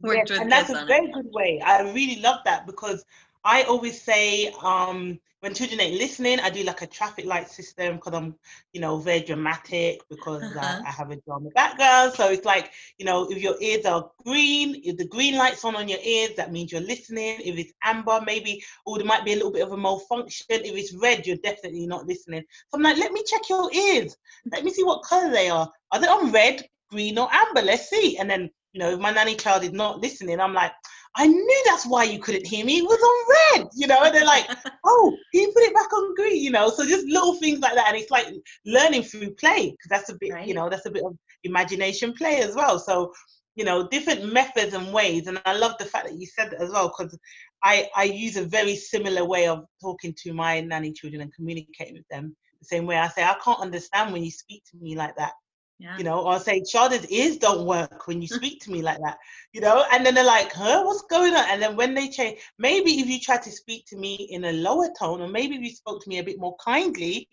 [0.00, 1.60] worked Yes, with and that's a very good way.
[1.64, 3.04] I really love that because
[3.44, 7.96] I always say um, when children ain't listening, I do like a traffic light system
[7.96, 8.36] because I'm,
[8.72, 10.74] you know, very dramatic because Uh-huh.
[10.74, 12.12] I, I have a drama background.
[12.14, 15.76] So it's like, you know, if your ears are green, if the green light's on
[15.76, 17.38] on your ears, that means you're listening.
[17.44, 20.46] If it's amber, maybe, or there might be a little bit of a malfunction.
[20.50, 22.42] If it's red, you're definitely not listening.
[22.68, 24.16] So I'm like, let me check your ears.
[24.50, 25.70] Let me see what color they are.
[25.92, 27.62] Are they on red, green, or amber?
[27.62, 28.18] Let's see.
[28.18, 30.72] And then you know, if my nanny child is not listening, I'm like,
[31.16, 32.78] I knew that's why you couldn't hear me.
[32.78, 34.00] It was on red, you know.
[34.02, 34.48] And they're like,
[34.84, 36.42] oh, he put it back on green?
[36.42, 38.26] You know, so just little things like that, and it's like
[38.64, 40.46] learning through play because that's a bit, Right.
[40.46, 42.78] you know, that's a bit of imagination play as well.
[42.78, 43.12] So,
[43.56, 46.62] you know, different methods and ways, and I love the fact that you said that
[46.62, 47.18] as well because
[47.62, 51.94] I I use a very similar way of talking to my nanny children and communicating
[51.94, 52.36] with them.
[52.60, 55.32] The same way I say, I can't understand when you speak to me like that
[55.80, 58.98] yeah you know, or say, Sharda's ears don't work when you speak to me like
[59.04, 59.18] that,
[59.52, 61.44] you know, and then they're like, huh, what's going on?
[61.50, 64.52] And then when they change, maybe if you try to speak to me in a
[64.52, 67.28] lower tone, or maybe if you spoke to me a bit more kindly,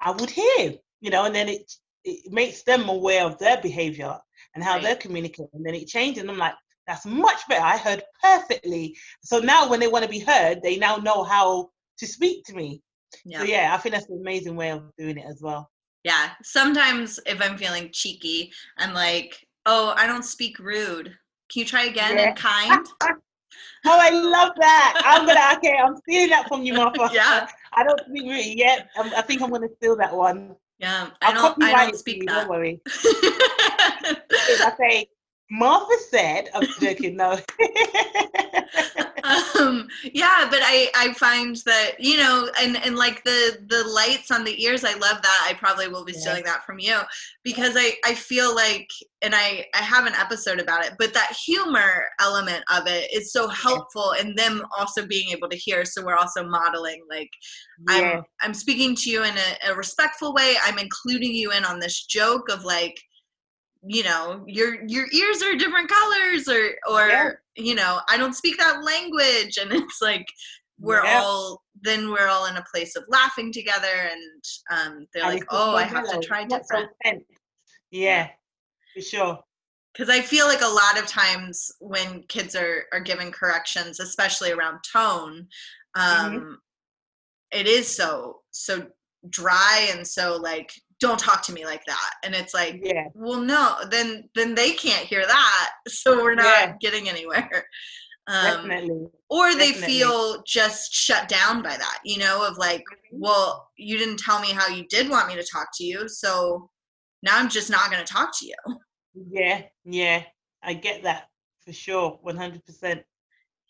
[0.00, 1.72] I would hear, you know, and then it
[2.04, 4.18] it makes them aware of their behavior
[4.54, 4.82] and how Right.
[4.82, 5.48] they're communicating.
[5.52, 6.22] And then it changes.
[6.22, 6.54] And I'm like,
[6.86, 7.64] that's much better.
[7.64, 8.96] I heard perfectly.
[9.22, 12.54] So now when they want to be heard, they now know how to speak to
[12.54, 12.82] me.
[13.24, 15.70] yeah So yeah, I think that's an amazing way of doing it as well.
[16.08, 16.30] Yeah.
[16.42, 21.08] Sometimes if I'm feeling cheeky, I'm like, oh, I don't speak rude.
[21.50, 22.28] Can you try again Yeah.
[22.28, 22.86] and kind?
[23.86, 25.02] Oh, I love that.
[25.04, 25.76] I'm gonna okay.
[25.78, 27.08] I'm stealing that from you, Martha.
[27.12, 27.46] Yeah.
[27.74, 28.88] I don't speak really yet.
[28.98, 30.56] Um, I think I'm gonna steal that one.
[30.78, 31.10] Yeah.
[31.22, 32.40] I I'll don't I don't speak you, that.
[32.40, 32.80] Don't worry.
[32.88, 35.06] I say
[35.50, 36.48] Martha said.
[36.54, 37.16] I'm joking.
[37.16, 37.38] No.
[39.58, 44.30] um yeah but i i find that you know and and like the the lights
[44.30, 46.20] on the ears i love that i probably will be Yeah.
[46.20, 47.00] stealing that from you
[47.42, 48.88] because i i feel like
[49.22, 53.32] and i i have an episode about it but that humor element of it is
[53.32, 57.30] so helpful in them also being able to hear so we're also modeling like
[57.88, 58.16] yeah.
[58.16, 60.56] I'm I'm speaking to you in a, a respectful way.
[60.64, 62.98] I'm including you in on this joke of like,
[63.82, 67.30] you know, your your ears are different colors, or or Yeah.
[67.56, 70.26] you know, I don't speak that language, and it's like
[70.78, 71.22] we're Yeah.
[71.22, 75.44] all then we're all in a place of laughing together, and um, they're And like,
[75.50, 76.90] oh, I have to try different.
[77.90, 78.28] Yeah,
[78.94, 79.38] for sure.
[79.92, 84.52] because I feel like a lot of times when kids are are given corrections, especially
[84.52, 85.46] around tone,
[85.96, 86.26] mm-hmm.
[86.26, 86.54] um, mm-hmm.
[87.52, 88.86] it is so so
[89.30, 93.40] dry and so like don't talk to me like that and it's like yeah well
[93.40, 96.74] no then then they can't hear that so we're not yeah.
[96.80, 97.66] getting anywhere
[98.26, 99.06] um, Definitely.
[99.30, 99.86] or they Definitely.
[99.86, 103.20] feel just shut down by that you know of like mm-hmm.
[103.20, 106.68] well you didn't tell me how you did want me to talk to you so
[107.22, 108.76] now i'm just not going to talk to you
[109.30, 110.22] yeah yeah
[110.62, 111.28] i get that
[111.64, 113.02] for sure 100%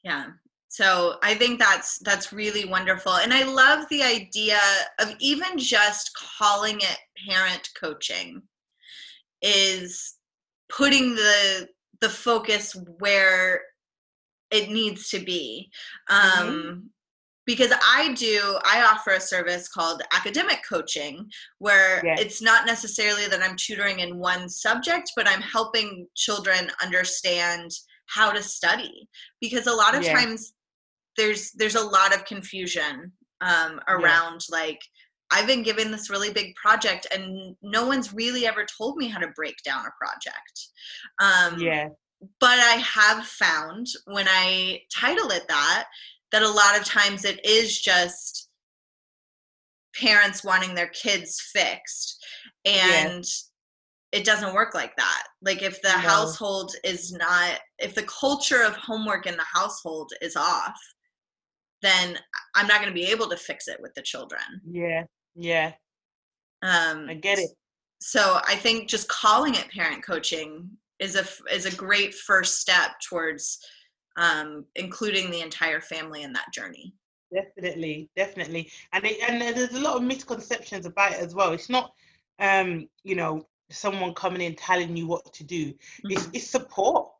[0.04, 0.26] yeah
[0.68, 4.58] so i think that's that's really wonderful and i love the idea
[5.00, 8.42] of even just calling it parent coaching
[9.42, 10.16] is
[10.70, 11.68] putting the
[12.00, 13.62] the focus where
[14.50, 15.70] it needs to be
[16.10, 16.78] um, mm-hmm.
[17.46, 21.26] because i do i offer a service called academic coaching
[21.58, 22.20] where yes.
[22.20, 27.70] it's not necessarily that i'm tutoring in one subject but i'm helping children understand
[28.06, 29.08] how to study
[29.40, 30.14] because a lot of yeah.
[30.14, 30.54] times
[31.18, 33.12] there's there's a lot of confusion
[33.42, 34.58] um, around yeah.
[34.58, 34.80] like
[35.30, 39.18] I've been given this really big project and no one's really ever told me how
[39.18, 40.68] to break down a project.
[41.20, 41.88] Um, yeah.
[42.40, 45.84] But I have found when I title it that,
[46.32, 48.48] that a lot of times it is just
[49.94, 52.24] parents wanting their kids fixed.
[52.64, 54.20] And yeah.
[54.20, 55.24] it doesn't work like that.
[55.42, 55.98] Like if the no.
[55.98, 60.78] household is not, if the culture of homework in the household is off,
[61.82, 62.18] then
[62.54, 64.40] I'm not going to be able to fix it with the children.
[64.68, 65.04] Yeah,
[65.34, 65.72] yeah.
[66.62, 67.50] Um, I get it.
[68.00, 72.92] So I think just calling it parent coaching is a is a great first step
[73.08, 73.58] towards
[74.16, 76.92] um, including the entire family in that journey.
[77.32, 81.52] Definitely, definitely, and it, and there's a lot of misconceptions about it as well.
[81.52, 81.92] It's not,
[82.38, 85.66] um, you know, someone coming in telling you what to do.
[85.66, 86.12] Mm-hmm.
[86.12, 87.10] It's it's support.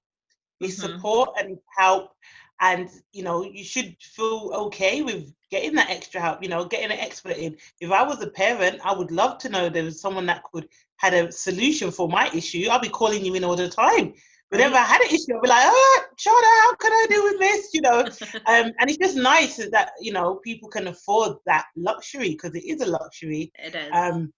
[0.61, 0.97] It's mm-hmm.
[0.97, 2.13] support and help
[2.61, 6.91] and you know you should feel okay with getting that extra help you know getting
[6.91, 7.57] an expert in.
[7.81, 10.69] If i was a parent i would love to know there was someone that could
[10.97, 12.67] had a solution for my issue.
[12.69, 14.15] I'll be calling you in all the time.
[14.49, 17.39] Whenever i had an issue i'll be like oh Shona, how can i deal with
[17.39, 17.71] this?
[17.75, 18.05] You know?
[18.47, 22.65] Um, and it's just nice that you know people can afford that luxury because it
[22.65, 23.53] is a luxury.
[23.57, 23.91] It is.
[23.93, 24.33] Um,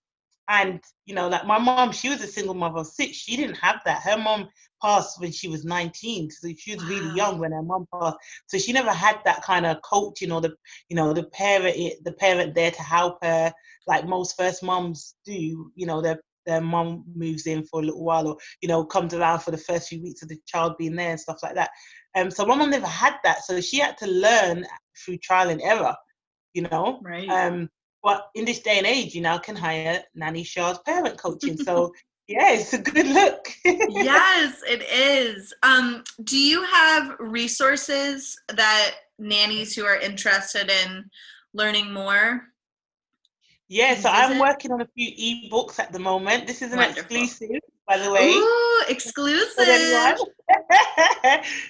[0.50, 3.16] and you know, like my mom, she was a single mother of six.
[3.16, 4.02] She didn't have that.
[4.02, 4.48] Her mom
[4.82, 6.90] passed when she was 19, so she was wow.
[6.90, 8.16] really young when her mom passed.
[8.48, 10.54] So she never had that kind of coaching or the,
[10.88, 13.52] you know, the parent, the parent there to help her,
[13.86, 15.70] like most first moms do.
[15.76, 19.14] You know, their their mom moves in for a little while, or you know, comes
[19.14, 21.70] around for the first few weeks of the child being there and stuff like that.
[22.16, 24.66] Um, so my mom never had that, so she had to learn
[25.04, 25.94] through trial and error.
[26.54, 27.28] You know, right.
[27.28, 27.68] Um,
[28.02, 31.56] but in this day and age, you now can hire Nanny Sharz parent coaching.
[31.56, 31.92] So
[32.28, 33.48] yeah, it's a good look.
[33.64, 35.52] yes, it is.
[35.62, 41.10] Um, do you have resources that nannies who are interested in
[41.52, 42.42] learning more?
[43.68, 45.12] Yeah, so I'm working on a few
[45.48, 46.48] ebooks at the moment.
[46.48, 47.16] This is an Wonderful.
[47.16, 48.30] exclusive, by the way.
[48.30, 49.64] Ooh, exclusive.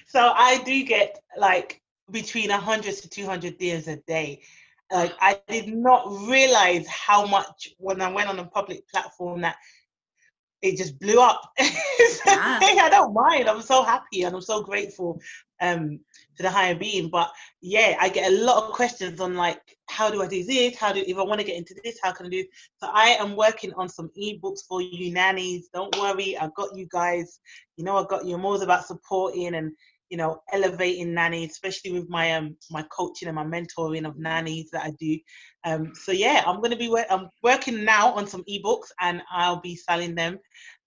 [0.07, 1.79] so I do get like
[2.09, 4.41] between 100 to 200 DMs a day
[4.91, 9.55] like I did not realize how much when I went on a public platform that
[10.61, 11.41] it just blew up.
[11.59, 11.69] yeah.
[12.27, 13.49] I don't mind.
[13.49, 15.19] I'm so happy and I'm so grateful
[15.59, 15.99] um,
[16.37, 17.09] to the higher being.
[17.09, 17.31] But
[17.61, 20.77] yeah, I get a lot of questions on like, how do I do this?
[20.77, 21.99] How do if I want to get into this?
[22.01, 22.45] How can I do?
[22.77, 25.69] So I am working on some ebooks for you nannies.
[25.73, 27.39] Don't worry, I got you guys.
[27.77, 28.35] You know, I got you.
[28.35, 29.71] I'm always about supporting and
[30.11, 34.69] you know, elevating nannies, especially with my um my coaching and my mentoring of nannies
[34.71, 35.17] that I do.
[35.63, 39.75] Um, so yeah, I'm gonna be I'm working now on some ebooks and I'll be
[39.75, 40.37] selling them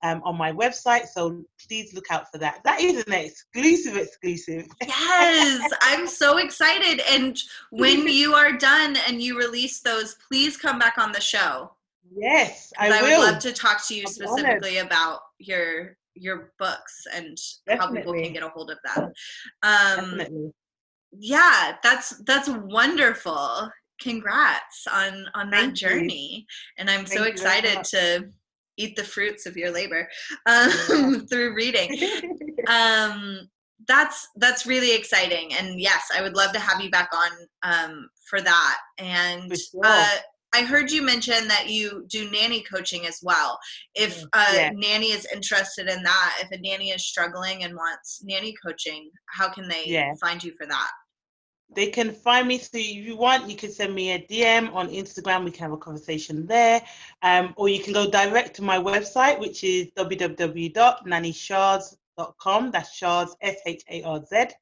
[0.02, 1.06] um, on my website.
[1.06, 2.60] So please look out for that.
[2.64, 4.66] That is an exclusive exclusive.
[4.86, 7.00] Yes, I'm so excited.
[7.10, 11.72] And when you are done and you release those, please come back on the show.
[12.14, 17.36] Yes, I, I would love to talk to you specifically about your your books and
[17.66, 17.78] Definitely.
[17.78, 19.12] how people can get a hold of them.
[19.62, 20.52] Um, Definitely.
[21.18, 23.70] Yeah, that's that's wonderful.
[24.00, 26.44] Congrats on on that Thank journey, you.
[26.78, 28.28] and I'm Thank so excited to
[28.76, 30.08] eat the fruits of your labor
[30.46, 31.18] um, yeah.
[31.30, 31.96] through reading.
[32.68, 33.48] um,
[33.86, 37.30] that's that's really exciting, and yes, I would love to have you back on
[37.62, 38.78] um, for that.
[38.98, 39.80] And for sure.
[39.84, 40.16] uh,
[40.54, 43.58] I heard you mention that you do nanny coaching as well.
[43.96, 44.70] If mm, a yeah.
[44.70, 49.48] nanny is interested in that, if a nanny is struggling and wants nanny coaching, how
[49.50, 50.14] can they yeah.
[50.20, 50.90] find you for that?
[51.74, 52.58] They can find me.
[52.58, 55.44] So if you want, you can send me a DM on Instagram.
[55.44, 56.80] We can have a conversation there.
[57.22, 63.56] Um, or you can go direct to my website, which is www.nannysharz, That's Sharz, S
[63.66, 64.54] H A R Z.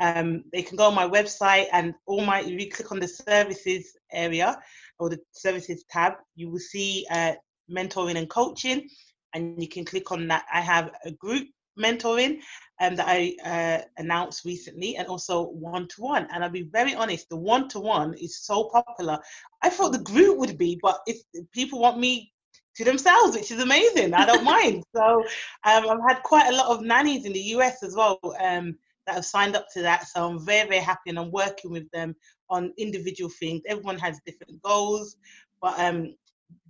[0.00, 3.08] Um, they can go on my website and all my, if you click on the
[3.08, 4.58] services area
[4.98, 7.34] or the services tab, you will see uh,
[7.70, 8.88] mentoring and coaching.
[9.34, 10.44] And you can click on that.
[10.52, 11.46] I have a group
[11.78, 12.40] mentoring
[12.80, 16.26] um, that I uh, announced recently, and also one to one.
[16.32, 19.18] And I'll be very honest, the one to one is so popular.
[19.62, 21.18] I thought the group would be, but if
[21.52, 22.32] people want me
[22.80, 24.82] to themselves, which is amazing, I don't mind.
[24.96, 25.22] So
[25.64, 28.76] um, I've had quite a lot of nannies in the US as well um,
[29.06, 30.08] that have signed up to that.
[30.08, 32.14] So I'm very, very happy, and I'm working with them
[32.48, 33.62] on individual things.
[33.66, 35.16] Everyone has different goals,
[35.60, 36.14] but um,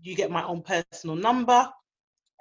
[0.02, 1.68] you get my own personal number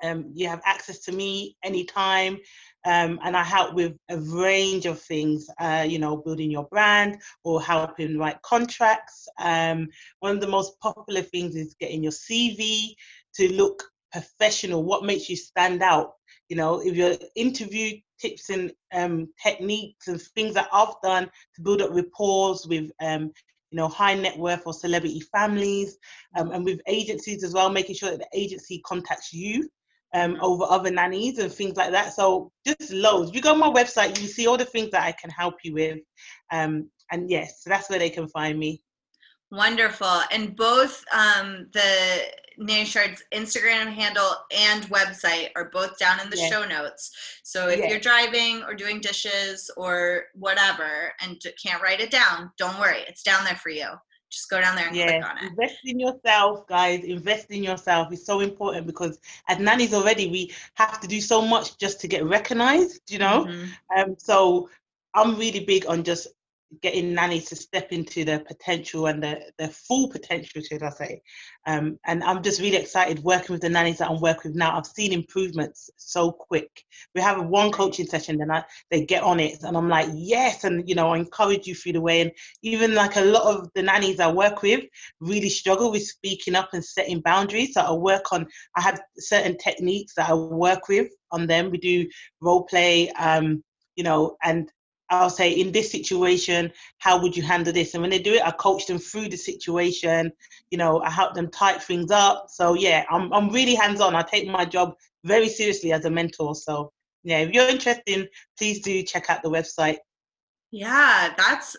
[0.03, 2.37] um, you have access to me anytime.
[2.85, 7.21] Um, and I help with a range of things, uh, you know, building your brand
[7.43, 9.27] or helping write contracts.
[9.37, 9.89] Um,
[10.19, 12.93] one of the most popular things is getting your CV
[13.35, 14.83] to look professional.
[14.83, 16.13] What makes you stand out?
[16.49, 21.25] You know, if your interview tips and um, techniques and things that I've done
[21.55, 23.31] to build up rapport with um,
[23.71, 25.97] you know, high net worth or celebrity families,
[26.35, 29.69] um, and with agencies as well, making sure that the agency contacts you
[30.13, 32.13] um, over other nannies and things like that.
[32.13, 33.33] So just loads.
[33.33, 35.73] You go on my website, you see all the things that I can help you
[35.73, 35.99] with.
[36.51, 38.81] Um, and yes, so that's where they can find me.
[39.51, 40.21] Wonderful.
[40.31, 42.21] And both um, the
[42.57, 46.51] Nanny Sharz Instagram handle and website are both down in the yes.
[46.51, 47.11] show notes.
[47.43, 47.89] So if yes.
[47.89, 53.23] you're driving or doing dishes or whatever and can't write it down, don't worry, it's
[53.23, 53.87] down there for you
[54.29, 55.43] just go down there and yeah, click on it.
[55.49, 57.03] Invest in yourself, guys.
[57.03, 61.41] Invest in yourself is so important because as nannies already, we have to do so
[61.41, 63.45] much just to get recognized, you know?
[63.45, 63.99] Mm-hmm.
[63.99, 64.69] Um, so
[65.15, 66.27] I'm really big on just
[66.81, 71.21] getting nannies to step into their potential and their, their full potential, should I say.
[71.65, 74.77] Um, and I'm just really excited working with the nannies that I'm working with now.
[74.77, 76.83] I've seen improvements so quick.
[77.15, 80.63] We have one coaching session, then I, they get on it, and I'm like, yes,
[80.63, 82.21] and you know, I encourage you through the way.
[82.21, 84.85] And even like a lot of the nannies I work with
[85.19, 87.73] really struggle with speaking up and setting boundaries.
[87.73, 91.71] So I work on, I have certain techniques that I work with on them.
[91.71, 92.07] We do
[92.41, 93.63] role play, um,
[93.95, 94.71] you know, and
[95.09, 97.93] I'll say, in this situation, how would you handle this?
[97.93, 100.31] And when they do it, I coach them through the situation.
[100.71, 102.47] You know, I help them type things up.
[102.49, 104.15] So yeah, I'm I'm really hands on.
[104.15, 106.55] I take my job very seriously as a mentor.
[106.55, 106.91] So
[107.23, 109.97] yeah, if you're interested, please do check out the website.
[110.71, 111.75] Yeah, that's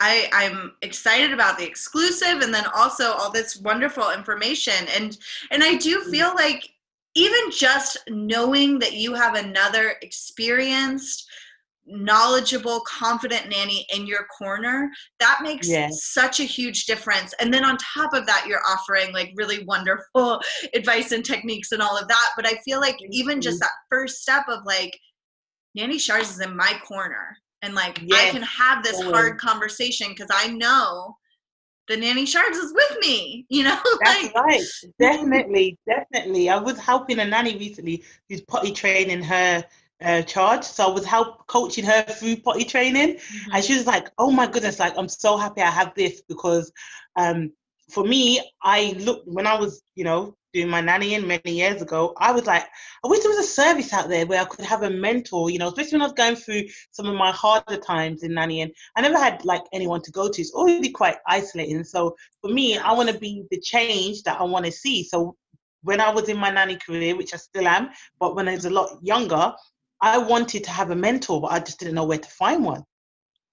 [0.00, 4.86] I, I'm excited about the exclusive and then also all this wonderful information.
[4.96, 5.16] And
[5.50, 6.10] and I do mm.
[6.10, 6.70] feel like
[7.14, 11.28] even just knowing that you have another experienced
[11.88, 16.04] knowledgeable, confident nanny in your corner, that makes yes.
[16.12, 17.34] such a huge difference.
[17.40, 20.40] And then on top of that, you're offering like really wonderful
[20.74, 22.30] advice and techniques and all of that.
[22.36, 24.98] But I feel like even just that first step of like,
[25.74, 27.36] Nanny Sharz is in my corner.
[27.62, 28.28] And like, yes.
[28.28, 31.16] I can have this hard conversation because I know
[31.88, 34.60] the nanny sharz is with me you know that's like, right
[35.00, 39.64] definitely definitely i was helping a nanny recently who's potty training her
[40.02, 40.64] uh, charge.
[40.64, 43.52] So I was help coaching her through potty training, mm-hmm.
[43.52, 44.78] and she was like, "Oh my goodness!
[44.78, 46.72] Like I'm so happy I have this because
[47.16, 47.52] um,
[47.90, 52.14] for me, I looked when I was, you know, doing my nannying many years ago.
[52.18, 52.64] I was like,
[53.04, 55.58] I wish there was a service out there where I could have a mentor, you
[55.58, 58.72] know, especially when I was going through some of my harder times in nannying.
[58.96, 60.40] I never had like anyone to go to.
[60.40, 61.84] It's already quite isolating.
[61.84, 65.04] So for me, I want to be the change that I want to see.
[65.04, 65.36] So
[65.82, 68.64] when I was in my nanny career, which I still am, but when I was
[68.64, 69.52] a lot younger,
[70.00, 72.84] I wanted to have a mentor, but I just didn't know where to find one.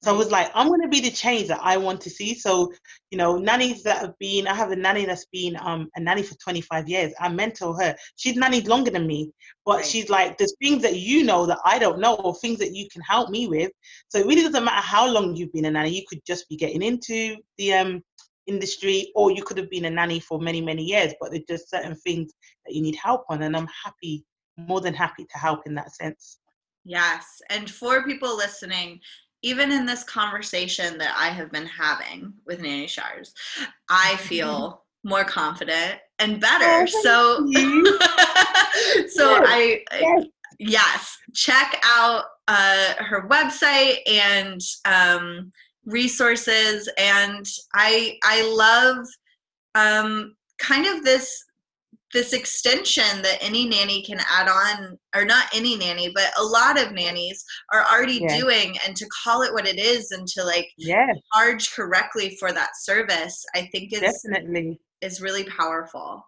[0.06, 2.36] So I was like, I'm going to be the change that I want to see.
[2.36, 2.72] So,
[3.10, 6.22] you know, nannies that have been, I have a nanny that's been um, a nanny
[6.22, 7.12] for 25 years.
[7.20, 7.96] I mentor her.
[8.16, 9.32] She's nannied longer than me,
[9.66, 9.86] but right.
[9.86, 12.88] she's like, there's things that you know that I don't know, or things that you
[12.92, 13.72] can help me with.
[14.10, 15.96] So it really doesn't matter how long you've been a nanny.
[15.96, 18.04] You could just be getting into the um,
[18.46, 21.72] industry, or you could have been a nanny for many, many years, but there's just
[21.72, 22.32] certain things
[22.68, 23.42] that you need help on.
[23.42, 24.24] And I'm happy
[24.58, 26.40] more than happy to help in that sense.
[26.84, 27.42] Yes.
[27.50, 29.00] And for people listening,
[29.42, 33.32] even in this conversation that I have been having with Nanny Sharz,
[33.90, 36.66] I feel more confident and better.
[36.66, 37.38] Oh, so
[39.08, 39.48] so yes.
[39.48, 40.26] I yes.
[40.60, 41.18] yes.
[41.34, 45.52] check out uh, her website and um,
[45.86, 49.06] resources and I I love
[49.76, 51.45] um, kind of this
[52.16, 56.82] this extension that any nanny can add on or not any nanny but a lot
[56.82, 57.44] of nannies
[57.74, 58.40] are already yeah.
[58.40, 61.08] doing and to call it what it is and to like yeah.
[61.34, 66.26] charge correctly for that service i think is definitely is really powerful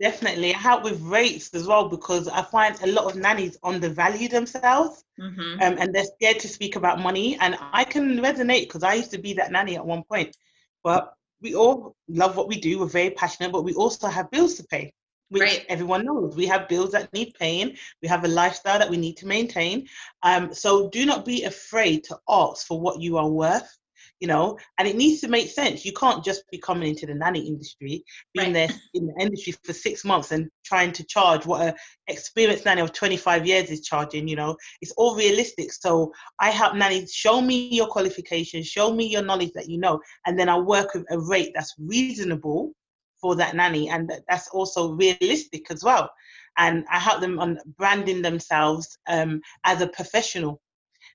[0.00, 0.54] Definitely.
[0.54, 5.04] I help with rates as well because I find a lot of nannies undervalue themselves
[5.20, 5.60] mm-hmm.
[5.60, 7.36] um, and they're scared to speak about money.
[7.38, 10.34] And I can resonate because I used to be that nanny at one point.
[10.82, 11.12] But
[11.42, 14.64] we all love what we do, we're very passionate, but we also have bills to
[14.64, 14.90] pay.
[15.30, 15.66] Which right.
[15.68, 19.16] everyone knows we have bills that need paying, we have a lifestyle that we need
[19.18, 19.86] to maintain.
[20.22, 23.78] Um, so do not be afraid to ask for what you are worth
[24.20, 25.84] you know, and it needs to make sense.
[25.84, 28.04] You can't just be coming into the nanny industry,
[28.34, 28.68] being right.
[28.68, 31.74] there in the industry for six months and trying to charge what a
[32.06, 34.56] experienced nanny of 25 years is charging, you know.
[34.82, 35.72] It's all realistic.
[35.72, 40.00] So I help nannies show me your qualifications, show me your knowledge that you know,
[40.26, 42.74] and then I work with a rate that's reasonable
[43.20, 46.10] for that nanny and that's also realistic as well.
[46.58, 50.60] And I help them on branding themselves um, as a professional.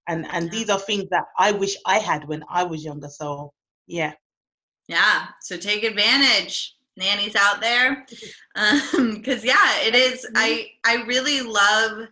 [0.08, 3.52] And and these are things that i wish i had when i was younger so
[3.88, 4.14] yeah.
[4.88, 6.76] Yeah so take advantage.
[6.98, 8.06] Nannies out there.
[8.54, 12.08] Because um, yeah it is i i really love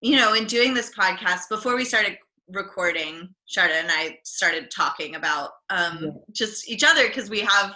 [0.00, 2.18] you know in doing this podcast before we started
[2.50, 6.10] recording sharda and i started talking about um yeah.
[6.32, 7.74] just each other because we have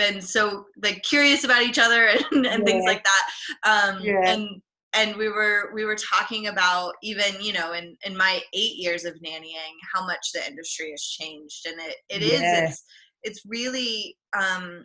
[0.00, 2.64] been so like curious about each other and, and yeah.
[2.64, 3.26] things like that
[3.68, 4.22] um yeah.
[4.24, 4.48] and
[4.94, 9.04] and we were we were talking about even you know in in my eight years
[9.04, 12.84] of nannying how much the industry has changed and it it is it's
[13.22, 14.82] it's really um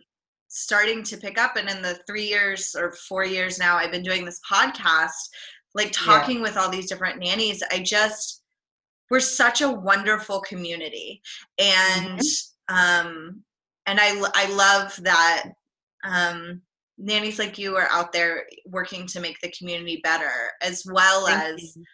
[0.48, 4.02] starting to pick up and in the three years or four years now i've been
[4.02, 5.10] doing this podcast
[5.74, 6.42] like talking yeah.
[6.42, 8.42] with all these different nannies i just
[9.10, 11.20] we're such a wonderful community
[11.58, 12.74] and mm-hmm.
[12.74, 13.42] um
[13.86, 15.50] and i i love that
[16.04, 16.60] um
[16.98, 20.30] nannies like you are out there working to make the community better
[20.62, 21.84] as well Thank as you.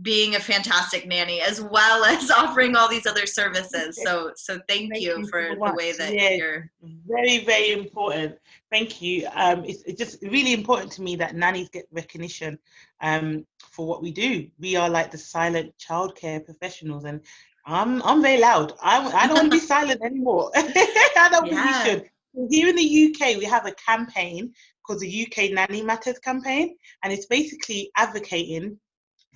[0.00, 4.00] being a fantastic nanny as well as offering all these other services.
[4.02, 6.70] So so thank, thank you, you, for so the way that yeah, you're
[7.06, 8.36] very very important.
[8.70, 9.28] Thank you.
[9.34, 12.58] Um it's, it's just really important to me that nannies get recognition
[13.02, 14.48] um for what we do.
[14.58, 17.20] We are like the silent childcare professionals and
[17.66, 18.72] I'm I'm very loud.
[18.82, 20.50] I, I don't want to be silent anymore.
[20.56, 21.82] I don't yeah.
[21.82, 22.10] think we should
[22.50, 24.52] here in the UK, we have a campaign
[24.86, 28.78] called the UK Nanny Matters campaign, and it's basically advocating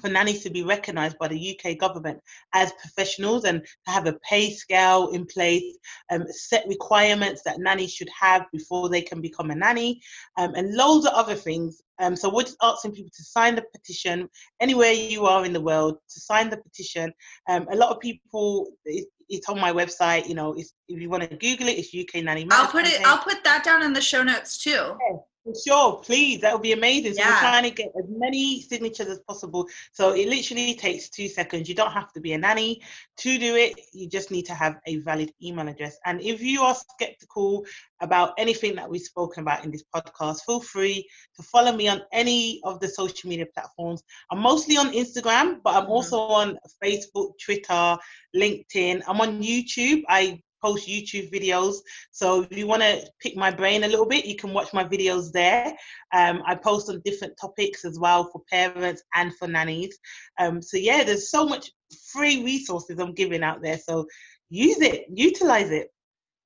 [0.01, 2.20] for nannies to be recognised by the UK government
[2.55, 5.76] as professionals and to have a pay scale in place,
[6.11, 10.01] um, set requirements that nannies should have before they can become a nanny,
[10.37, 11.83] um, and loads of other things.
[12.01, 14.28] Um, so we're just asking people to sign the petition
[14.61, 17.12] anywhere you are in the world to sign the petition.
[17.49, 20.28] Um, a lot of people, it's on my website.
[20.28, 22.46] You know, if you want to Google it, it's UK Nanny.
[22.51, 23.01] I'll put it.
[23.05, 24.70] I'll put that down in the show notes too.
[24.70, 25.16] Yeah,
[25.49, 26.40] for sure, please.
[26.40, 27.14] That would be amazing.
[27.14, 27.34] So yeah.
[27.34, 29.66] we're trying to get as many signatures as possible.
[29.92, 31.68] So it literally takes two seconds.
[31.68, 32.82] You don't have to be a nanny
[33.18, 33.80] to do it.
[33.92, 35.99] You just need to have a valid email address.
[36.05, 37.64] And if you are skeptical
[38.01, 42.03] about anything that we've spoken about in this podcast, feel free to follow me on
[42.12, 44.03] any of the social media platforms.
[44.30, 45.92] I'm mostly on Instagram, but I'm mm-hmm.
[45.92, 47.99] also on Facebook, Twitter,
[48.36, 49.03] LinkedIn.
[49.07, 50.03] I'm on YouTube.
[50.09, 51.76] I post YouTube videos.
[52.11, 54.84] So if you want to pick my brain a little bit, you can watch my
[54.84, 55.74] videos there.
[56.14, 59.98] Um, I post on different topics as well for parents and for nannies.
[60.38, 61.70] Um, so yeah, there's so much
[62.12, 63.78] free resources I'm giving out there.
[63.78, 64.06] So
[64.50, 65.92] use it, utilize it.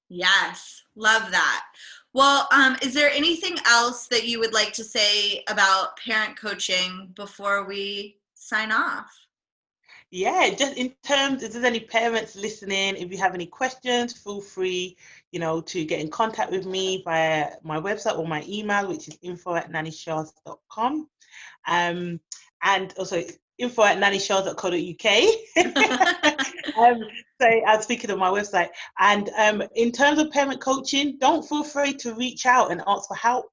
[0.08, 1.64] Yes, love that.
[2.12, 7.12] Well, um, is there anything else that you would like to say about parent coaching
[7.16, 9.21] before we sign off?
[10.14, 14.42] Yeah, just in terms, if there's any parents listening, if you have any questions, feel
[14.42, 14.98] free,
[15.30, 19.08] you know, to get in contact with me via my website or my email, which
[19.08, 21.08] is info at nannysharz.com.
[21.66, 22.20] Um,
[22.62, 23.22] and also
[23.56, 25.56] info at nannysharz.co.uk.
[26.76, 27.04] um,
[27.40, 28.68] so I'm speaking on my website.
[28.98, 33.08] And um, in terms of parent coaching, don't feel free to reach out and ask
[33.08, 33.46] for help.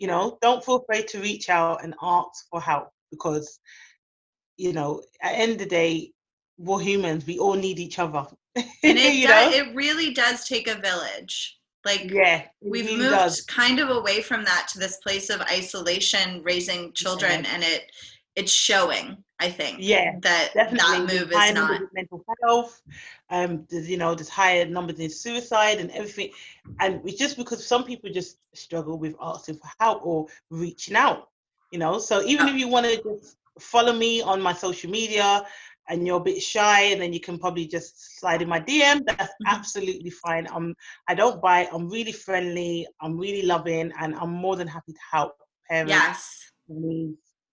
[0.00, 3.60] You know, don't feel afraid to reach out and ask for help because
[4.56, 6.12] you know, at the end of the day,
[6.58, 7.26] we're humans.
[7.26, 8.26] We all need each other.
[8.56, 11.58] And it does, it really does take a village.
[11.84, 13.42] Like yeah, we've moved does.
[13.42, 17.50] kind of away from that to this place of isolation, raising children, yeah.
[17.52, 17.92] and it
[18.34, 19.22] it's showing.
[19.38, 19.78] I think.
[19.80, 20.78] Yeah, that definitely.
[20.78, 22.80] that move is not mental health.
[23.28, 26.30] Um, there's you know there's higher numbers in suicide and everything,
[26.80, 31.28] and it's just because some people just struggle with asking for help or reaching out.
[31.70, 32.50] You know, so even oh.
[32.50, 35.44] if you want to just follow me on my social media
[35.88, 39.04] and you're a bit shy and then you can probably just slide in my DM,
[39.06, 39.46] that's mm-hmm.
[39.46, 40.46] absolutely fine.
[40.52, 40.74] I'm
[41.08, 44.98] I don't bite, I'm really friendly, I'm really loving, and I'm more than happy to
[45.10, 45.34] help
[45.68, 45.90] parents.
[45.90, 46.52] Yes.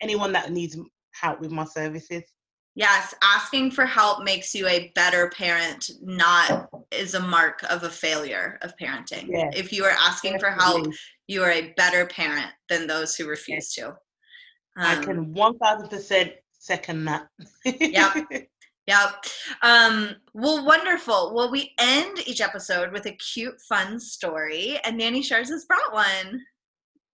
[0.01, 0.77] Anyone that needs
[1.13, 2.23] help with my services.
[2.75, 7.89] Yes, asking for help makes you a better parent, not is a mark of a
[7.89, 9.27] failure of parenting.
[9.29, 9.51] Yeah.
[9.53, 10.87] If you are asking for help,
[11.27, 13.95] you are a better parent than those who refuse to.
[14.77, 17.27] I Um, can 1000% second that.
[17.65, 18.47] Yep.
[18.85, 19.25] Yep.
[19.61, 21.33] Um, well, wonderful.
[21.33, 25.93] Well, we end each episode with a cute, fun story, and Nanny Sharz has brought
[25.93, 26.41] one.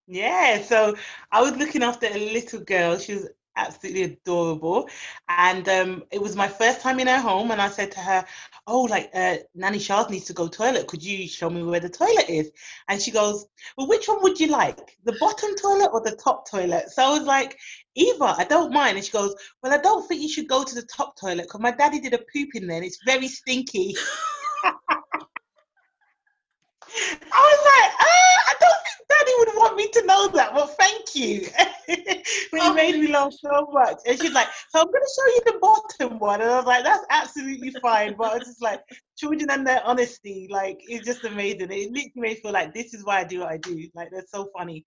[0.08, 0.96] Yeah, so
[1.32, 2.98] I was looking after a little girl.
[2.98, 4.90] She was absolutely adorable.
[5.28, 7.52] And um, it was my first time in her home.
[7.52, 8.26] And I said to her,
[8.68, 10.88] Oh, like uh, Nanny Sharz needs to go toilet.
[10.88, 12.52] Could you show me where the toilet is?
[12.88, 13.46] And she goes,
[13.78, 14.98] Well, which one would you like?
[15.04, 16.90] The bottom toilet or the top toilet?
[16.90, 17.58] So I was like,
[17.96, 18.98] "Eva, I don't mind.
[18.98, 21.62] And she goes, Well, I don't think you should go to the top toilet because
[21.62, 23.96] my daddy did a poop in there and it's very stinky.
[27.32, 30.68] I was like, ah, I don't think Daddy would want me to know that, but
[30.78, 31.48] thank you.
[32.54, 33.98] you made me laugh so much.
[34.06, 36.42] And she's like, so I'm going to show you the bottom one.
[36.42, 38.16] And I was like, that's absolutely fine.
[38.18, 38.82] But I was just like,
[39.18, 41.72] children and their honesty, like, it's just amazing.
[41.72, 43.90] It literally made me feel like this is why I do what I do.
[43.96, 44.86] Like, they're so funny.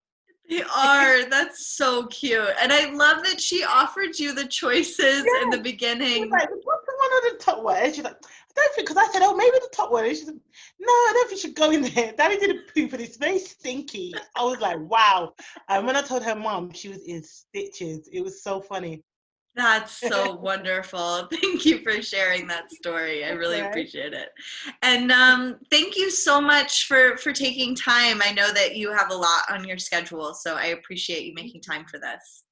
[0.49, 1.29] They are.
[1.29, 2.49] That's so cute.
[2.61, 6.29] And I love that she offered you the choices in the beginning.
[6.29, 7.77] like, the one or the top one?
[7.77, 10.05] And she's like, I don't think, because I said, oh, maybe the top one.
[10.05, 10.35] And she's like,
[10.79, 12.13] no, I don't think you should go in there.
[12.17, 14.13] Daddy did a poop and it's very stinky.
[14.35, 15.33] I was like, wow.
[15.69, 18.09] And when I told her mom, she was in stitches.
[18.11, 19.03] It was so funny.
[19.55, 21.27] That's so wonderful.
[21.31, 23.23] Thank you for sharing that story.
[23.25, 23.67] I really Okay.
[23.67, 24.29] appreciate it.
[24.81, 28.21] And um, thank you so much for for taking time.
[28.23, 31.61] I know that you have a lot on your schedule, so I appreciate you making
[31.61, 32.43] time for this.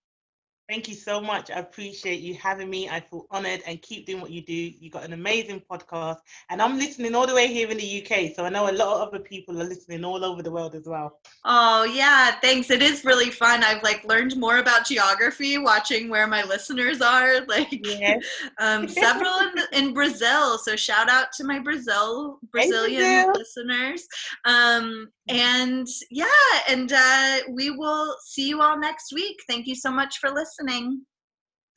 [0.72, 1.51] Thank you so much.
[1.51, 2.88] I appreciate you having me.
[2.88, 4.53] I feel honored and keep doing what you do.
[4.53, 6.19] You got an amazing podcast,
[6.49, 8.34] and I'm listening all the way here in the UK.
[8.34, 10.86] So I know a lot of other people are listening all over the world as
[10.88, 11.19] well.
[11.43, 12.69] Oh yeah, thanks.
[12.72, 13.65] It is really fun.
[13.65, 17.41] I've like learned more about geography watching where my listeners are.
[17.51, 18.15] Like Yeah.
[18.59, 20.57] um, several in, in Brazil.
[20.57, 23.34] So shout out to my Brazil Hey, Brazilian Brazil.
[23.36, 24.07] listeners.
[24.45, 26.25] Um, and yeah,
[26.67, 29.38] and uh, we will see you all next week.
[29.47, 31.05] Thank you so much for listening.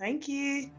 [0.01, 0.71] Thank you.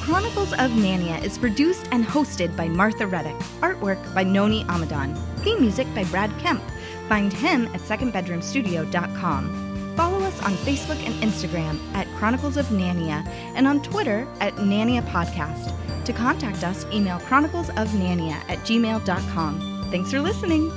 [0.00, 3.36] Chronicles of Nania is produced and hosted by Martha Reddick.
[3.60, 5.14] Artwork by Noni Amadon.
[5.40, 6.62] Theme music by Brad Kemp.
[7.08, 9.94] Find him at secondbedroomstudio.com.
[9.96, 15.02] Follow us on Facebook and Instagram at Chronicles of Nania and on Twitter at Nania
[15.08, 15.72] Podcast.
[16.04, 19.88] To contact us, email Chronicles of chroniclesofnania at gmail.com.
[19.90, 20.70] Thanks for listening.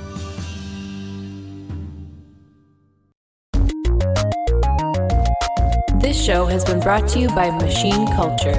[6.30, 8.54] Show has been brought to you by Machine Culture.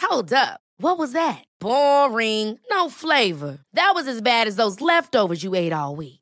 [0.00, 0.60] Hold up.
[0.78, 1.44] What was that?
[1.60, 2.58] Boring.
[2.68, 3.60] No flavor.
[3.74, 6.21] That was as bad as those leftovers you ate all week.